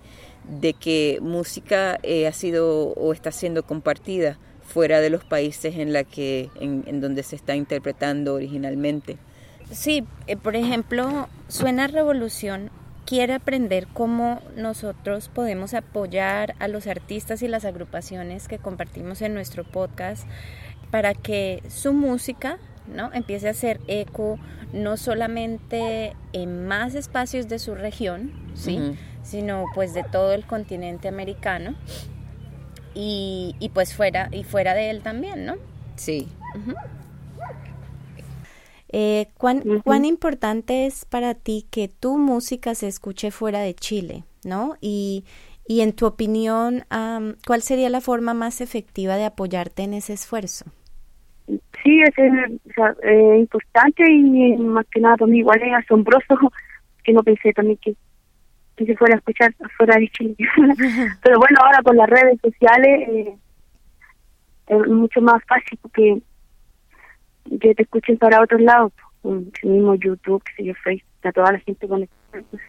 de 0.59 0.73
que 0.73 1.19
música 1.21 1.99
eh, 2.03 2.27
ha 2.27 2.33
sido 2.33 2.89
o 2.89 3.13
está 3.13 3.31
siendo 3.31 3.63
compartida 3.63 4.37
fuera 4.69 5.01
de 5.01 5.09
los 5.09 5.25
países 5.25 5.75
en, 5.75 5.91
la 5.91 6.03
que, 6.03 6.49
en, 6.55 6.83
en 6.87 7.01
donde 7.01 7.23
se 7.23 7.35
está 7.35 7.55
interpretando 7.55 8.35
originalmente. 8.35 9.17
Sí, 9.71 10.05
eh, 10.27 10.37
por 10.37 10.55
ejemplo, 10.55 11.27
Suena 11.47 11.87
Revolución 11.87 12.71
quiere 13.05 13.33
aprender 13.33 13.87
cómo 13.91 14.39
nosotros 14.55 15.29
podemos 15.29 15.73
apoyar 15.73 16.55
a 16.59 16.67
los 16.67 16.85
artistas 16.85 17.41
y 17.41 17.47
las 17.47 17.65
agrupaciones 17.65 18.47
que 18.47 18.59
compartimos 18.59 19.21
en 19.21 19.33
nuestro 19.33 19.63
podcast 19.63 20.27
para 20.91 21.15
que 21.15 21.63
su 21.69 21.93
música 21.93 22.59
¿no? 22.87 23.11
empiece 23.13 23.47
a 23.47 23.51
hacer 23.51 23.79
eco 23.87 24.39
no 24.73 24.97
solamente 24.97 26.15
en 26.33 26.67
más 26.67 26.93
espacios 26.93 27.47
de 27.47 27.57
su 27.57 27.73
región, 27.73 28.31
¿sí? 28.53 28.77
Ujú. 28.77 28.95
sino 29.23 29.65
pues 29.73 29.95
de 29.95 30.03
todo 30.03 30.33
el 30.33 30.45
continente 30.45 31.07
americano 31.07 31.75
y, 32.99 33.55
y 33.59 33.69
pues 33.69 33.95
fuera 33.95 34.27
y 34.33 34.43
fuera 34.43 34.73
de 34.73 34.89
él 34.89 35.01
también, 35.01 35.45
¿no? 35.45 35.55
Sí. 35.95 36.27
Eh, 38.89 39.27
¿cuán. 39.37 39.61
¿Cuán 39.85 40.03
importante 40.03 40.85
es 40.85 41.05
para 41.05 41.33
ti 41.33 41.65
que 41.71 41.87
tu 41.87 42.17
música 42.17 42.75
se 42.75 42.87
escuche 42.87 43.31
fuera 43.31 43.61
de 43.61 43.73
Chile, 43.73 44.23
¿no? 44.43 44.75
Y, 44.81 45.23
y 45.65 45.79
en 45.79 45.93
tu 45.93 46.07
opinión, 46.07 46.83
am, 46.89 47.35
¿cuál 47.47 47.61
sería 47.61 47.89
la 47.89 48.01
forma 48.01 48.33
más 48.33 48.59
efectiva 48.59 49.15
de 49.15 49.25
apoyarte 49.25 49.83
en 49.83 49.93
ese 49.93 50.11
esfuerzo? 50.13 50.65
Sí, 51.47 52.01
es 52.01 52.17
eh, 52.17 52.59
o 52.69 52.73
sea, 52.73 52.95
eh, 53.03 53.37
importante 53.39 54.03
y 54.11 54.57
más 54.57 54.85
que 54.91 54.99
nada 54.99 55.15
para 55.15 55.31
mí 55.31 55.39
igual 55.39 55.61
es 55.61 55.73
asombroso 55.73 56.35
que 57.03 57.13
no 57.13 57.23
pensé 57.23 57.53
también 57.53 57.77
que, 57.81 57.95
que 58.79 58.85
se 58.85 58.97
fuera 58.97 59.15
a 59.15 59.17
escuchar 59.17 59.53
afuera 59.63 59.99
de 59.99 60.07
Chile. 60.09 60.35
Pero 61.23 61.37
bueno, 61.37 61.59
ahora 61.61 61.81
con 61.83 61.97
las 61.97 62.09
redes 62.09 62.39
sociales 62.41 63.09
eh, 63.09 63.37
es 64.67 64.87
mucho 64.87 65.21
más 65.21 65.43
fácil 65.45 65.77
que, 65.93 66.21
que 67.59 67.75
te 67.75 67.83
escuchen 67.83 68.17
para 68.17 68.41
otros 68.41 68.61
lados. 68.61 68.93
Un 69.21 69.51
mismo 69.63 69.95
YouTube, 69.95 70.41
que 70.43 70.53
sé 70.53 70.63
yo, 70.63 70.73
Facebook, 70.75 71.09
está 71.15 71.31
toda 71.33 71.51
la 71.51 71.59
gente 71.59 71.87
conectada. 71.87 72.43
pues, 72.49 72.63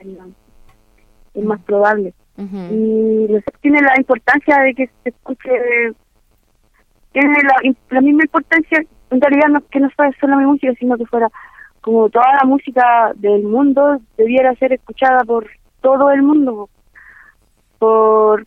Es 1.34 1.44
más 1.44 1.60
probable. 1.62 2.12
Y 2.36 3.26
no 3.28 3.38
sé, 3.38 3.44
tiene 3.60 3.80
la 3.82 3.96
importancia 3.98 4.62
de 4.62 4.74
que 4.74 4.90
se 5.02 5.10
escuche 5.10 5.50
tiene 7.12 7.36
la, 7.42 7.74
la 7.90 8.00
misma 8.00 8.22
importancia 8.22 8.82
en 9.10 9.20
realidad 9.20 9.48
no 9.48 9.60
que 9.66 9.80
no 9.80 9.90
fuera 9.90 10.10
solo 10.18 10.38
mi 10.38 10.46
música 10.46 10.72
sino 10.78 10.96
que 10.96 11.04
fuera 11.04 11.28
como 11.82 12.08
toda 12.08 12.32
la 12.40 12.44
música 12.44 13.12
del 13.16 13.42
mundo 13.42 14.00
debiera 14.16 14.54
ser 14.54 14.72
escuchada 14.72 15.22
por 15.24 15.50
todo 15.80 16.10
el 16.10 16.22
mundo 16.22 16.68
por 17.78 18.46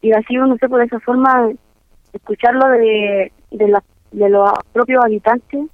y 0.00 0.12
así 0.12 0.34
no 0.34 0.56
sé 0.56 0.68
por 0.68 0.82
esa 0.82 1.00
forma 1.00 1.50
escucharlo 2.12 2.68
de 2.68 3.32
de, 3.50 3.68
la, 3.68 3.82
de 4.12 4.28
los 4.28 4.50
propios 4.72 5.04
habitantes 5.04 5.66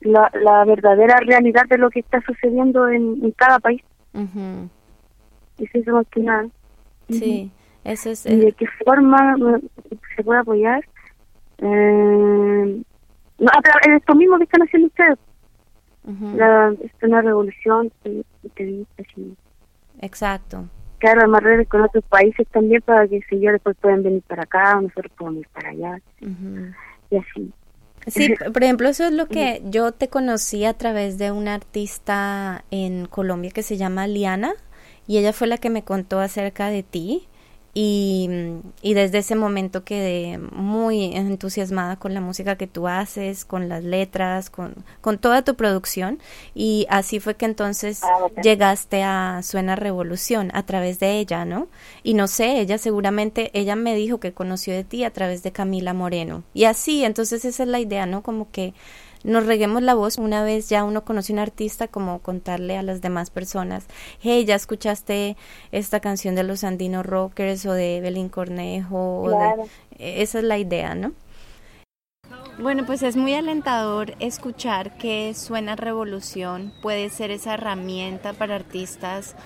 la, 0.00 0.30
la 0.34 0.64
verdadera 0.64 1.18
realidad 1.20 1.64
de 1.68 1.78
lo 1.78 1.90
que 1.90 2.00
está 2.00 2.20
sucediendo 2.22 2.88
en, 2.88 3.18
en 3.22 3.30
cada 3.32 3.58
país. 3.58 3.82
Ujú. 4.12 4.68
es 5.58 5.74
eso 5.74 5.92
más 5.92 6.06
que 6.08 6.20
nada. 6.20 6.48
Sí, 7.08 7.50
eso 7.84 8.10
es... 8.10 8.26
y 8.26 8.36
de 8.36 8.52
qué 8.52 8.66
forma 8.84 9.36
eh, 9.36 9.68
se 10.16 10.24
puede 10.24 10.40
apoyar 10.40 10.84
eh, 11.58 12.82
no, 13.38 13.50
de 13.84 13.96
esto 13.96 14.14
mismo 14.14 14.38
que 14.38 14.44
están 14.44 14.62
haciendo 14.62 14.88
ustedes. 14.88 15.18
Ujú, 16.04 16.36
la, 16.36 16.74
es 16.82 16.92
una 17.02 17.20
revolución 17.22 17.90
de 18.04 18.24
entrevistas 18.44 19.06
y 19.16 19.34
Exacto. 20.00 20.64
claro 20.98 21.20
además 21.20 21.42
redes 21.42 21.68
con 21.68 21.82
otros 21.82 22.04
países 22.04 22.46
también 22.48 22.82
para 22.82 23.06
que 23.08 23.20
si 23.28 23.40
yo 23.40 23.52
después 23.52 23.76
pueden 23.80 24.02
venir 24.02 24.22
para 24.22 24.42
acá 24.42 24.80
nosotros 24.80 25.12
podemos 25.16 25.40
ir 25.40 25.48
para 25.48 25.70
allá. 25.70 26.00
Y 27.10 27.16
así. 27.16 27.52
Sí, 28.06 28.34
por 28.52 28.62
ejemplo, 28.62 28.88
eso 28.88 29.04
es 29.04 29.12
lo 29.12 29.26
que 29.26 29.62
yo 29.64 29.90
te 29.90 30.08
conocí 30.08 30.64
a 30.64 30.74
través 30.74 31.18
de 31.18 31.32
una 31.32 31.54
artista 31.54 32.64
en 32.70 33.06
Colombia 33.06 33.50
que 33.50 33.64
se 33.64 33.76
llama 33.76 34.06
Liana 34.06 34.52
y 35.08 35.18
ella 35.18 35.32
fue 35.32 35.48
la 35.48 35.58
que 35.58 35.70
me 35.70 35.82
contó 35.82 36.20
acerca 36.20 36.68
de 36.68 36.84
ti 36.84 37.26
y, 37.78 38.30
y 38.80 38.94
desde 38.94 39.18
ese 39.18 39.34
momento 39.34 39.84
quedé 39.84 40.38
muy 40.38 41.14
entusiasmada 41.14 41.96
con 41.96 42.14
la 42.14 42.22
música 42.22 42.56
que 42.56 42.66
tú 42.66 42.88
haces, 42.88 43.44
con 43.44 43.68
las 43.68 43.84
letras, 43.84 44.48
con, 44.48 44.86
con 45.02 45.18
toda 45.18 45.42
tu 45.42 45.56
producción 45.56 46.18
y 46.54 46.86
así 46.88 47.20
fue 47.20 47.34
que 47.34 47.44
entonces 47.44 48.00
Ah, 48.02 48.28
llegaste 48.42 49.02
a 49.02 49.40
Suena 49.42 49.76
Revolución 49.76 50.50
a 50.54 50.64
través 50.64 51.00
de 51.00 51.18
ella, 51.18 51.44
¿no? 51.44 51.68
Y 52.02 52.14
no 52.14 52.28
sé, 52.28 52.60
ella 52.60 52.78
seguramente, 52.78 53.50
ella 53.52 53.76
me 53.76 53.94
dijo 53.94 54.20
que 54.20 54.32
conoció 54.32 54.72
de 54.72 54.84
ti 54.84 55.04
a 55.04 55.12
través 55.12 55.42
de 55.42 55.52
Camila 55.52 55.92
Moreno. 55.92 56.44
Y 56.54 56.64
así, 56.64 57.04
entonces 57.04 57.44
esa 57.44 57.64
es 57.64 57.68
la 57.68 57.80
idea, 57.80 58.06
¿no? 58.06 58.22
Como 58.22 58.50
que 58.50 58.72
nos 59.24 59.46
reguemos 59.46 59.82
la 59.82 59.94
voz 59.94 60.18
una 60.18 60.42
vez 60.42 60.68
ya 60.68 60.84
uno 60.84 61.04
conoce 61.04 61.32
un 61.32 61.38
artista 61.38 61.88
como 61.88 62.20
contarle 62.20 62.76
a 62.76 62.82
las 62.82 63.00
demás 63.00 63.30
personas, 63.30 63.86
hey, 64.20 64.44
ya 64.44 64.54
escuchaste 64.54 65.36
esta 65.72 66.00
canción 66.00 66.34
de 66.34 66.42
los 66.42 66.64
Andino 66.64 67.02
Rockers 67.02 67.66
o 67.66 67.72
de 67.72 67.98
Evelyn 67.98 68.28
Cornejo, 68.28 69.30
esa 69.98 70.38
es 70.38 70.44
la 70.44 70.58
idea, 70.58 70.94
¿no? 70.94 71.12
Bueno, 72.58 72.86
pues 72.86 73.02
es 73.02 73.16
muy 73.16 73.34
alentador 73.34 74.14
escuchar 74.18 74.96
que 74.96 75.34
Suena 75.34 75.76
Revolución 75.76 76.72
puede 76.80 77.10
ser 77.10 77.30
esa 77.30 77.54
herramienta 77.54 78.32
para 78.32 78.54
artistas, 78.54 79.36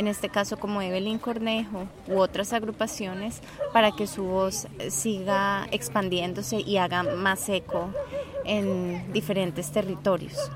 en 0.00 0.08
este 0.08 0.30
caso 0.30 0.56
como 0.56 0.80
Evelyn 0.80 1.18
Cornejo 1.18 1.86
u 2.08 2.20
otras 2.20 2.54
agrupaciones, 2.54 3.42
para 3.74 3.92
que 3.92 4.06
su 4.06 4.24
voz 4.24 4.66
siga 4.88 5.68
expandiéndose 5.72 6.58
y 6.58 6.78
haga 6.78 7.02
más 7.02 7.46
eco 7.50 7.92
en 8.46 9.12
diferentes 9.12 9.70
territorios. 9.70 10.50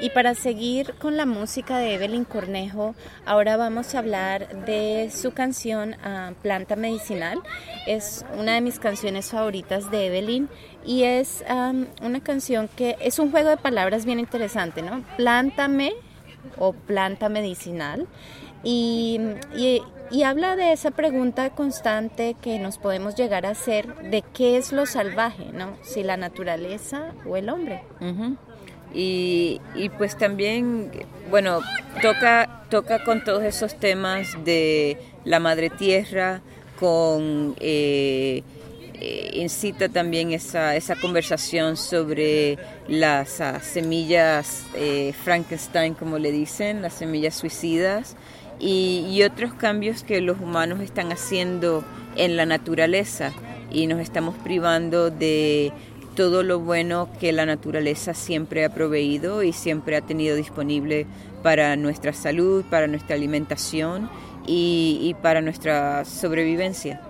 Y 0.00 0.10
para 0.10 0.34
seguir 0.34 0.94
con 0.94 1.16
la 1.16 1.26
música 1.26 1.78
de 1.78 1.94
Evelyn 1.94 2.24
Cornejo, 2.24 2.94
ahora 3.26 3.56
vamos 3.56 3.92
a 3.94 3.98
hablar 3.98 4.64
de 4.64 5.10
su 5.12 5.32
canción 5.32 5.96
ah, 6.04 6.32
Planta 6.42 6.76
Medicinal. 6.76 7.42
Es 7.86 8.24
una 8.38 8.54
de 8.54 8.60
mis 8.60 8.78
canciones 8.78 9.30
favoritas 9.30 9.90
de 9.90 10.06
Evelyn 10.06 10.48
y 10.84 11.02
es 11.02 11.44
una 12.00 12.20
canción 12.22 12.68
que 12.68 12.96
es 13.00 13.18
un 13.18 13.32
juego 13.32 13.50
de 13.50 13.56
palabras 13.56 14.04
bien 14.04 14.20
interesante, 14.20 14.82
¿no? 14.82 15.02
Plántame 15.16 15.94
o 16.56 16.72
planta 16.72 17.28
medicinal. 17.28 18.06
Y, 18.62 19.20
habla 20.22 20.56
de 20.56 20.72
esa 20.72 20.90
pregunta 20.90 21.50
constante 21.50 22.34
que 22.40 22.58
nos 22.58 22.78
podemos 22.78 23.14
llegar 23.14 23.46
a 23.46 23.50
hacer 23.50 23.94
de 24.10 24.22
qué 24.34 24.56
es 24.56 24.72
lo 24.72 24.86
salvaje, 24.86 25.46
¿no? 25.52 25.76
Si 25.82 26.02
la 26.02 26.16
naturaleza 26.16 27.12
o 27.26 27.36
el 27.36 27.48
hombre. 27.48 27.82
y, 28.94 29.60
y, 29.74 29.88
pues 29.90 30.16
también, 30.16 30.90
bueno, 31.30 31.60
toca, 32.00 32.64
toca 32.70 33.04
con 33.04 33.22
todos 33.22 33.42
esos 33.42 33.78
temas 33.78 34.28
de 34.44 34.98
la 35.24 35.40
madre 35.40 35.70
tierra, 35.70 36.40
con... 36.78 37.54
Eh, 37.60 38.42
eh, 39.00 39.30
incita 39.34 39.88
también 39.88 40.32
esa, 40.32 40.74
esa 40.74 40.96
conversación 40.96 41.76
sobre 41.76 42.58
las 42.88 43.40
ah, 43.40 43.60
semillas 43.60 44.64
eh, 44.74 45.12
Frankenstein, 45.22 45.94
como 45.94 46.18
le 46.18 46.32
dicen, 46.32 46.82
las 46.82 46.94
semillas 46.94 47.36
suicidas, 47.36 48.16
y, 48.60 49.22
otros 49.22 49.52
cambios 49.54 50.02
que 50.02 50.20
los 50.20 50.40
humanos 50.40 50.80
están 50.80 51.12
haciendo 51.12 51.84
en 52.16 52.36
la 52.36 52.46
naturaleza 52.46 53.32
y 53.70 53.86
nos 53.86 54.00
estamos 54.00 54.34
privando 54.36 55.10
de 55.10 55.72
todo 56.14 56.42
lo 56.42 56.58
bueno 56.60 57.08
que 57.20 57.32
la 57.32 57.46
naturaleza 57.46 58.14
siempre 58.14 58.64
ha 58.64 58.74
proveído 58.74 59.42
y 59.42 59.52
siempre 59.52 59.96
ha 59.96 60.00
tenido 60.00 60.36
disponible 60.36 61.06
para 61.42 61.76
nuestra 61.76 62.12
salud, 62.12 62.64
para 62.64 62.86
nuestra 62.86 63.14
alimentación 63.14 64.10
y 64.46 65.14
para 65.20 65.42
nuestra 65.42 66.04
sobrevivencia. 66.04 67.07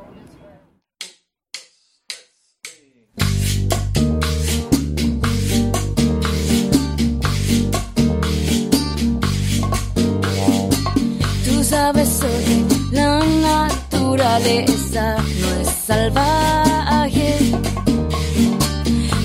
Hoy 11.97 12.67
la 12.91 13.19
naturaleza 13.19 15.17
no 15.41 15.61
es 15.63 15.69
salvaje. 15.87 17.53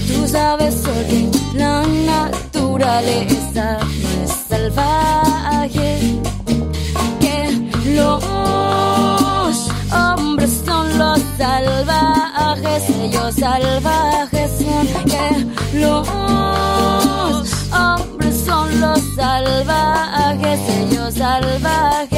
Tú 0.08 0.28
sabes 0.28 0.76
hoy 0.86 1.30
la 1.56 1.82
naturaleza 1.82 3.80
no 3.82 4.24
es 4.24 4.32
salvaje. 4.48 6.22
Que 7.20 7.36
los 7.96 8.24
hombres 9.92 10.62
son 10.66 10.98
los 10.98 11.20
salvajes, 11.38 12.90
ellos 12.90 13.36
salvajes 13.36 14.52
son 14.58 14.88
que 15.04 15.80
los 15.80 16.08
hombres 17.78 18.36
son 18.46 18.80
los 18.80 19.00
salvajes, 19.18 20.60
ellos 20.70 21.14
salvajes 21.14 22.13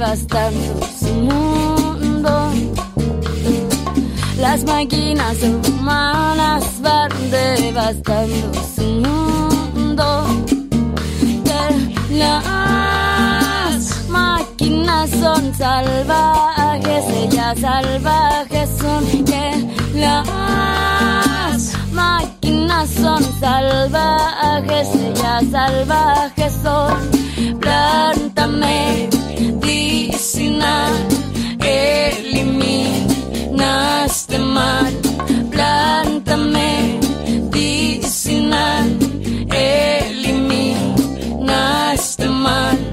devastando 0.00 0.80
su 0.98 1.12
mundo. 1.12 2.50
Las 4.38 4.64
máquinas 4.64 5.36
humanas 5.42 6.64
van 6.80 7.10
devastando 7.30 8.52
su 8.74 8.82
mundo. 8.82 10.24
Que 11.44 12.16
las 12.16 14.08
máquinas 14.08 15.10
son 15.10 15.54
salvajes, 15.54 17.04
ellas 17.22 17.58
salvajes 17.60 18.70
son 18.80 19.24
que 19.24 19.68
las 19.94 21.74
máquinas 21.92 22.88
son 22.88 23.22
salvajes, 23.38 24.88
ellas 24.94 25.44
salvajes 25.50 26.52
son. 26.62 27.19
Plántame 27.58 29.08
medicinal, 30.30 30.92
eliminaste 31.64 32.78
mal, 34.38 34.92
planta 35.50 36.36
medicinal, 36.36 37.56
eliminaste 39.52 40.58
mal. 42.28 42.89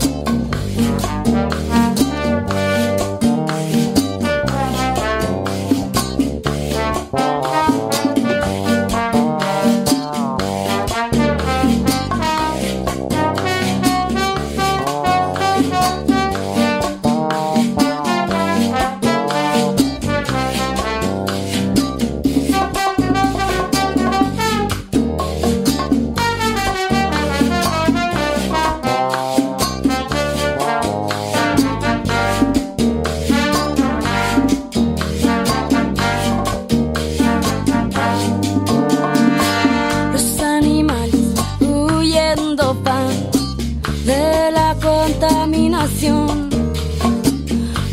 Contaminación. 45.20 46.49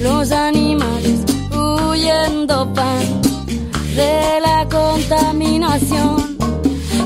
Los 0.03 0.31
animales 0.31 1.25
huyendo 1.51 2.67
van 2.67 3.23
de 3.97 4.41
la 4.43 4.67
contaminación. 4.71 6.37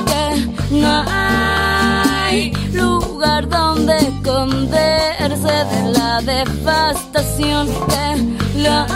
Que 0.07 0.75
no 0.75 1.05
hay 1.09 2.53
lugar 2.73 3.49
donde 3.49 3.99
esconderse 3.99 5.55
de 5.73 5.93
la 5.93 6.21
devastación. 6.23 7.69
Que 7.89 8.61
la 8.61 8.87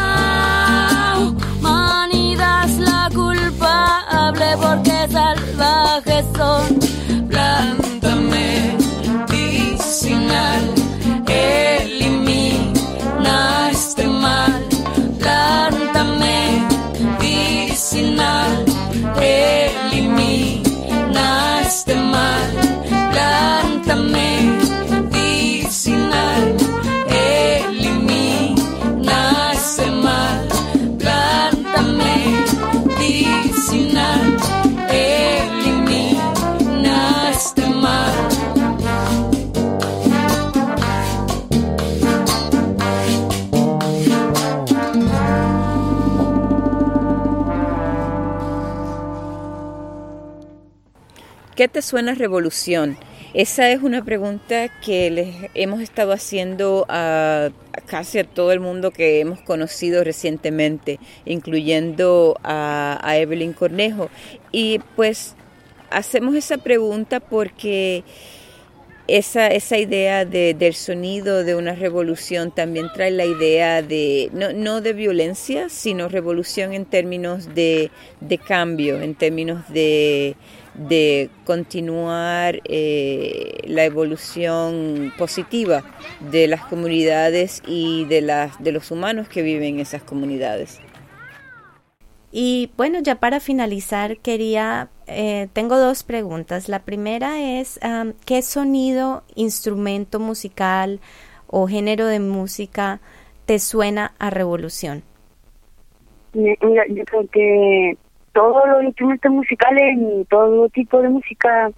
humanidad 1.60 2.64
es 2.64 2.78
la 2.78 3.08
culpable 3.14 4.56
porque 4.60 5.06
salvajes 5.08 6.24
son. 6.36 6.91
¿Qué 51.62 51.68
te 51.68 51.80
suena 51.80 52.16
revolución? 52.16 52.98
Esa 53.34 53.70
es 53.70 53.84
una 53.84 54.04
pregunta 54.04 54.68
que 54.80 55.12
les 55.12 55.32
hemos 55.54 55.80
estado 55.80 56.10
haciendo 56.10 56.86
a, 56.88 57.50
casi 57.86 58.18
a 58.18 58.24
todo 58.24 58.50
el 58.50 58.58
mundo 58.58 58.90
que 58.90 59.20
hemos 59.20 59.40
conocido 59.42 60.02
recientemente, 60.02 60.98
incluyendo 61.24 62.36
a, 62.42 62.98
Evelyn 63.16 63.52
Cornejo. 63.52 64.10
Y 64.50 64.80
pues 64.96 65.36
hacemos 65.90 66.34
esa 66.34 66.58
pregunta 66.58 67.20
porque 67.20 68.02
esa, 69.06 69.46
esa 69.46 69.78
idea 69.78 70.24
de, 70.24 70.54
del 70.54 70.74
sonido 70.74 71.44
de 71.44 71.54
una 71.54 71.76
revolución 71.76 72.50
también 72.50 72.88
trae 72.92 73.12
la 73.12 73.24
idea 73.24 73.82
de, 73.82 74.30
no, 74.32 74.52
no 74.52 74.80
de 74.80 74.94
violencia, 74.94 75.68
sino 75.68 76.08
revolución 76.08 76.72
en 76.72 76.86
términos 76.86 77.54
de, 77.54 77.92
de 78.20 78.38
cambio, 78.38 79.00
en 79.00 79.14
términos 79.14 79.62
de, 79.68 80.34
de 80.74 81.30
continuar 81.44 82.60
eh, 82.64 83.60
la 83.64 83.84
evolución 83.84 85.12
positiva 85.18 85.84
de 86.20 86.46
las 86.46 86.64
comunidades 86.64 87.62
y 87.66 88.04
de, 88.06 88.22
las, 88.22 88.62
de 88.62 88.72
los 88.72 88.90
humanos 88.90 89.28
que 89.28 89.42
viven 89.42 89.74
en 89.74 89.80
esas 89.80 90.02
comunidades. 90.02 90.80
Y 92.34 92.70
bueno, 92.78 93.00
ya 93.00 93.16
para 93.16 93.40
finalizar, 93.40 94.16
quería, 94.16 94.88
eh, 95.06 95.48
tengo 95.52 95.78
dos 95.78 96.02
preguntas. 96.02 96.70
La 96.70 96.78
primera 96.78 97.60
es, 97.60 97.78
um, 97.84 98.14
¿qué 98.24 98.40
sonido, 98.40 99.22
instrumento 99.34 100.18
musical 100.18 101.00
o 101.46 101.68
género 101.68 102.06
de 102.06 102.20
música 102.20 103.00
te 103.44 103.58
suena 103.58 104.14
a 104.18 104.30
revolución? 104.30 105.02
Mira, 106.32 106.86
yo 106.88 107.04
creo 107.04 107.28
que 107.30 107.98
todos 108.32 108.68
los 108.68 108.84
instrumentos 108.84 109.30
musicales 109.30 109.96
y 109.98 110.24
todo 110.26 110.68
tipo 110.70 111.00
de 111.02 111.08
música 111.08 111.70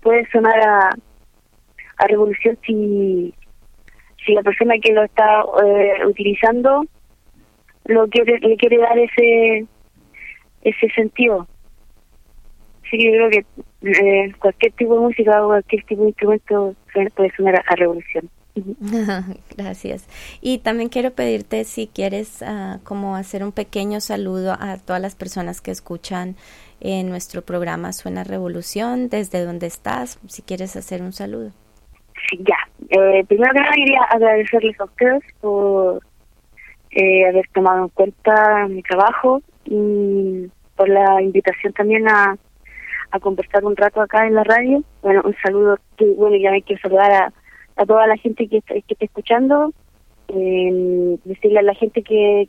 puede 0.00 0.28
sonar 0.30 0.58
a, 0.60 0.90
a 1.98 2.06
revolución 2.06 2.58
si, 2.66 3.34
si 4.24 4.32
la 4.34 4.42
persona 4.42 4.74
que 4.82 4.92
lo 4.92 5.04
está 5.04 5.44
eh, 5.64 6.06
utilizando 6.06 6.84
lo 7.84 8.08
quiere, 8.08 8.38
le 8.40 8.56
quiere 8.56 8.78
dar 8.78 8.98
ese 8.98 9.66
ese 10.62 10.88
sentido. 10.90 11.46
Sí, 12.90 12.98
yo 13.02 13.10
creo 13.10 13.30
que 13.30 13.44
eh, 13.82 14.32
cualquier 14.38 14.72
tipo 14.72 14.94
de 14.94 15.00
música 15.00 15.44
o 15.44 15.48
cualquier 15.48 15.84
tipo 15.84 16.02
de 16.02 16.08
instrumento 16.08 16.74
puede 17.14 17.36
sonar 17.36 17.62
a 17.66 17.76
revolución. 17.76 18.28
Gracias. 19.56 20.08
Y 20.40 20.58
también 20.58 20.88
quiero 20.88 21.10
pedirte 21.10 21.64
si 21.64 21.86
quieres 21.86 22.42
uh, 22.42 22.82
como 22.84 23.16
hacer 23.16 23.44
un 23.44 23.52
pequeño 23.52 24.00
saludo 24.00 24.56
a 24.58 24.78
todas 24.78 25.02
las 25.02 25.14
personas 25.14 25.60
que 25.60 25.70
escuchan 25.70 26.36
en 26.80 27.08
nuestro 27.08 27.42
programa 27.42 27.92
Suena 27.92 28.24
Revolución, 28.24 29.08
desde 29.08 29.44
donde 29.44 29.66
estás, 29.66 30.18
si 30.26 30.42
quieres 30.42 30.76
hacer 30.76 31.02
un 31.02 31.12
saludo. 31.12 31.50
Sí, 32.28 32.38
ya. 32.38 32.56
Eh, 32.88 33.24
primero 33.26 33.52
que 33.52 33.60
nada 33.60 33.72
quería 33.74 34.02
agradecerles 34.10 34.80
a 34.80 34.84
ustedes 34.84 35.22
por 35.40 36.02
eh, 36.90 37.26
haber 37.28 37.46
tomado 37.52 37.84
en 37.84 37.88
cuenta 37.90 38.66
mi 38.68 38.82
trabajo 38.82 39.42
y 39.64 40.48
por 40.76 40.88
la 40.88 41.20
invitación 41.22 41.72
también 41.72 42.08
a, 42.08 42.36
a 43.10 43.20
conversar 43.20 43.64
un 43.64 43.76
rato 43.76 44.00
acá 44.00 44.26
en 44.26 44.34
la 44.34 44.44
radio. 44.44 44.82
Bueno, 45.02 45.22
un 45.24 45.34
saludo 45.42 45.78
que, 45.96 46.06
bueno, 46.12 46.36
ya 46.36 46.50
me 46.50 46.62
quiero 46.62 46.80
saludar 46.82 47.12
a, 47.12 47.32
a 47.76 47.86
toda 47.86 48.06
la 48.06 48.16
gente 48.16 48.48
que 48.48 48.58
está, 48.58 48.74
que 48.74 48.84
está 48.88 49.04
escuchando, 49.04 49.72
eh, 50.28 51.18
decirle 51.24 51.58
a 51.60 51.62
la 51.62 51.74
gente 51.74 52.02
que 52.02 52.48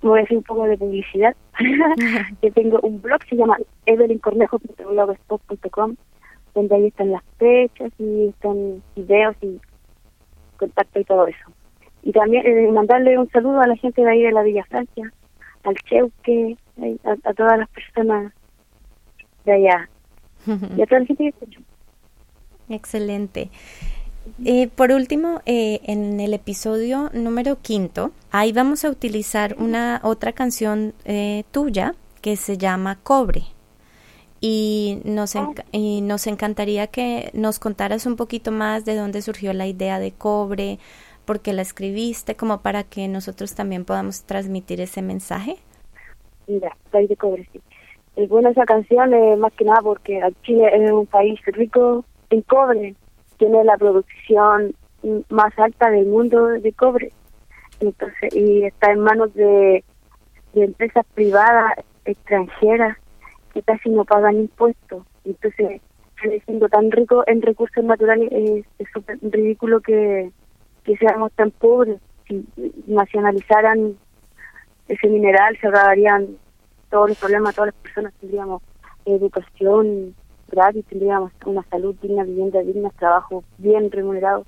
voy 0.00 0.20
a 0.20 0.22
hacer 0.22 0.38
un 0.38 0.42
poco 0.42 0.64
de 0.64 0.78
publicidad, 0.78 1.36
que 2.40 2.50
tengo 2.50 2.80
un 2.82 3.02
blog, 3.02 3.22
se 3.28 3.36
llama 3.36 3.58
evelyncornejo.blogspot.com, 3.86 5.96
donde 6.54 6.74
ahí 6.74 6.86
están 6.86 7.12
las 7.12 7.22
fechas 7.38 7.92
y 7.98 8.28
están 8.28 8.82
videos 8.96 9.36
y 9.42 9.60
contacto 10.56 11.00
y 11.00 11.04
todo 11.04 11.26
eso. 11.26 11.52
Y 12.02 12.12
también 12.12 12.46
eh, 12.46 12.70
mandarle 12.70 13.18
un 13.18 13.28
saludo 13.30 13.60
a 13.60 13.66
la 13.66 13.76
gente 13.76 14.02
de 14.02 14.10
ahí 14.10 14.22
de 14.22 14.32
la 14.32 14.42
Villa 14.42 14.64
Francia, 14.64 15.12
al 15.64 15.74
Cheuque, 15.76 16.56
a, 17.04 17.16
a 17.28 17.34
todas 17.34 17.58
las 17.58 17.68
personas 17.70 18.32
de 19.44 19.52
allá, 19.52 19.88
y 20.76 20.82
a 20.82 20.86
toda 20.86 21.00
la 21.00 21.06
gente 21.06 21.24
que 21.24 21.28
escucha. 21.28 21.60
Excelente. 22.68 23.50
Eh, 24.44 24.68
por 24.68 24.90
último, 24.92 25.40
eh, 25.46 25.80
en 25.84 26.20
el 26.20 26.34
episodio 26.34 27.10
número 27.12 27.56
quinto, 27.60 28.10
ahí 28.30 28.52
vamos 28.52 28.84
a 28.84 28.90
utilizar 28.90 29.56
una 29.58 30.00
otra 30.02 30.32
canción 30.32 30.94
eh, 31.04 31.44
tuya 31.50 31.94
que 32.20 32.36
se 32.36 32.56
llama 32.56 32.98
Cobre. 33.02 33.42
Y 34.40 35.00
nos, 35.04 35.36
enc- 35.36 35.64
y 35.72 36.00
nos 36.02 36.26
encantaría 36.26 36.86
que 36.88 37.30
nos 37.32 37.58
contaras 37.58 38.06
un 38.06 38.16
poquito 38.16 38.50
más 38.50 38.84
de 38.84 38.94
dónde 38.94 39.22
surgió 39.22 39.52
la 39.52 39.66
idea 39.66 39.98
de 39.98 40.12
Cobre, 40.12 40.78
por 41.24 41.40
qué 41.40 41.54
la 41.54 41.62
escribiste, 41.62 42.34
como 42.34 42.60
para 42.60 42.82
que 42.84 43.08
nosotros 43.08 43.54
también 43.54 43.84
podamos 43.86 44.24
transmitir 44.24 44.80
ese 44.82 45.00
mensaje. 45.00 45.56
Mira, 46.46 46.76
país 46.90 47.08
de 47.08 47.16
cobre, 47.16 47.48
sí. 47.52 47.60
Es 48.16 48.28
buena 48.28 48.50
esa 48.50 48.66
canción, 48.66 49.14
eh, 49.14 49.34
más 49.36 49.52
que 49.54 49.64
nada 49.64 49.80
porque 49.82 50.20
Chile 50.42 50.68
es 50.72 50.90
un 50.90 51.06
país 51.06 51.40
rico 51.46 52.04
en 52.28 52.42
cobre, 52.42 52.94
tiene 53.38 53.64
la 53.64 53.76
producción 53.76 54.74
más 55.28 55.58
alta 55.58 55.90
del 55.90 56.06
mundo 56.06 56.46
de 56.46 56.72
cobre, 56.72 57.12
entonces 57.80 58.34
y 58.34 58.64
está 58.64 58.92
en 58.92 59.00
manos 59.00 59.34
de, 59.34 59.84
de 60.54 60.64
empresas 60.64 61.04
privadas 61.14 61.74
extranjeras 62.04 62.96
que 63.52 63.62
casi 63.62 63.90
no 63.90 64.04
pagan 64.04 64.36
impuestos, 64.36 65.04
entonces 65.24 65.80
siendo 66.46 66.68
tan 66.68 66.90
rico 66.90 67.22
en 67.26 67.42
recursos 67.42 67.84
naturales 67.84 68.30
es 68.32 68.64
es 68.78 69.32
ridículo 69.32 69.80
que, 69.80 70.30
que 70.84 70.96
seamos 70.96 71.32
tan 71.32 71.50
pobres, 71.50 72.00
si 72.26 72.46
nacionalizaran 72.86 73.96
ese 74.88 75.08
mineral 75.08 75.56
se 75.60 75.68
acabarían 75.68 76.36
todos 76.90 77.10
los 77.10 77.18
problemas, 77.18 77.54
todas 77.54 77.74
las 77.74 77.82
personas 77.82 78.14
tendríamos 78.20 78.62
educación 79.04 80.14
gratis, 80.48 80.84
tendríamos 80.86 81.32
una 81.46 81.62
salud 81.70 81.94
digna, 82.00 82.24
vivienda 82.24 82.60
digna, 82.60 82.90
trabajo 82.98 83.44
bien 83.58 83.90
remunerado. 83.90 84.44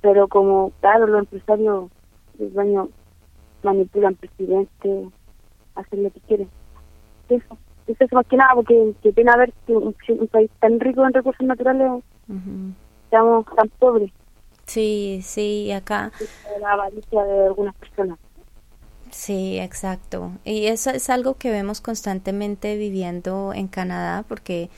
Pero 0.00 0.28
como, 0.28 0.70
claro, 0.80 1.06
los 1.06 1.20
empresarios, 1.20 1.90
los 2.38 2.52
dueños 2.52 2.88
manipulan 3.62 4.14
presidente, 4.14 5.08
hacen 5.74 6.02
lo 6.04 6.10
que 6.10 6.20
quieren. 6.20 6.48
Eso, 7.28 7.58
eso 7.86 8.04
es 8.04 8.12
más 8.12 8.26
que 8.26 8.36
nada, 8.36 8.54
porque 8.54 8.94
qué 9.02 9.12
pena 9.12 9.36
ver 9.36 9.52
que 9.66 9.74
un, 9.76 9.94
un 10.08 10.28
país 10.28 10.50
tan 10.60 10.78
rico 10.80 11.04
en 11.06 11.12
recursos 11.12 11.46
naturales 11.46 12.02
Ujú. 12.28 12.72
seamos 13.10 13.44
tan 13.56 13.68
pobres, 13.78 14.12
Sí, 14.66 15.20
sí, 15.22 15.72
acá. 15.72 16.12
la 16.60 16.72
avaricia 16.72 17.24
de 17.24 17.46
algunas 17.46 17.74
personas. 17.76 18.18
Sí, 19.10 19.58
exacto. 19.58 20.32
Y 20.44 20.66
eso 20.66 20.90
es 20.90 21.08
algo 21.08 21.34
que 21.34 21.50
vemos 21.50 21.80
constantemente 21.80 22.76
viviendo 22.76 23.52
en 23.54 23.68
Canadá 23.68 24.24
porque 24.28 24.68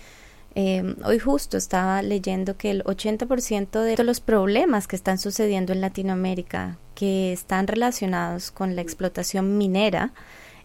Eh, 0.55 0.97
hoy 1.05 1.19
justo 1.19 1.57
estaba 1.57 2.03
leyendo 2.03 2.57
que 2.57 2.71
el 2.71 2.83
80% 2.85 3.83
de 3.83 4.05
los 4.05 4.21
problemas 4.21 4.89
que 4.89 4.97
están 4.97 5.19
sucediendo 5.19 5.73
en 5.73 5.81
Latinoamérica, 5.81 6.79
que 6.95 7.33
están 7.33 7.67
relacionados 7.67 8.51
con 8.51 8.75
la 8.75 8.83
explotación 8.83 9.59
minera, 9.59 10.13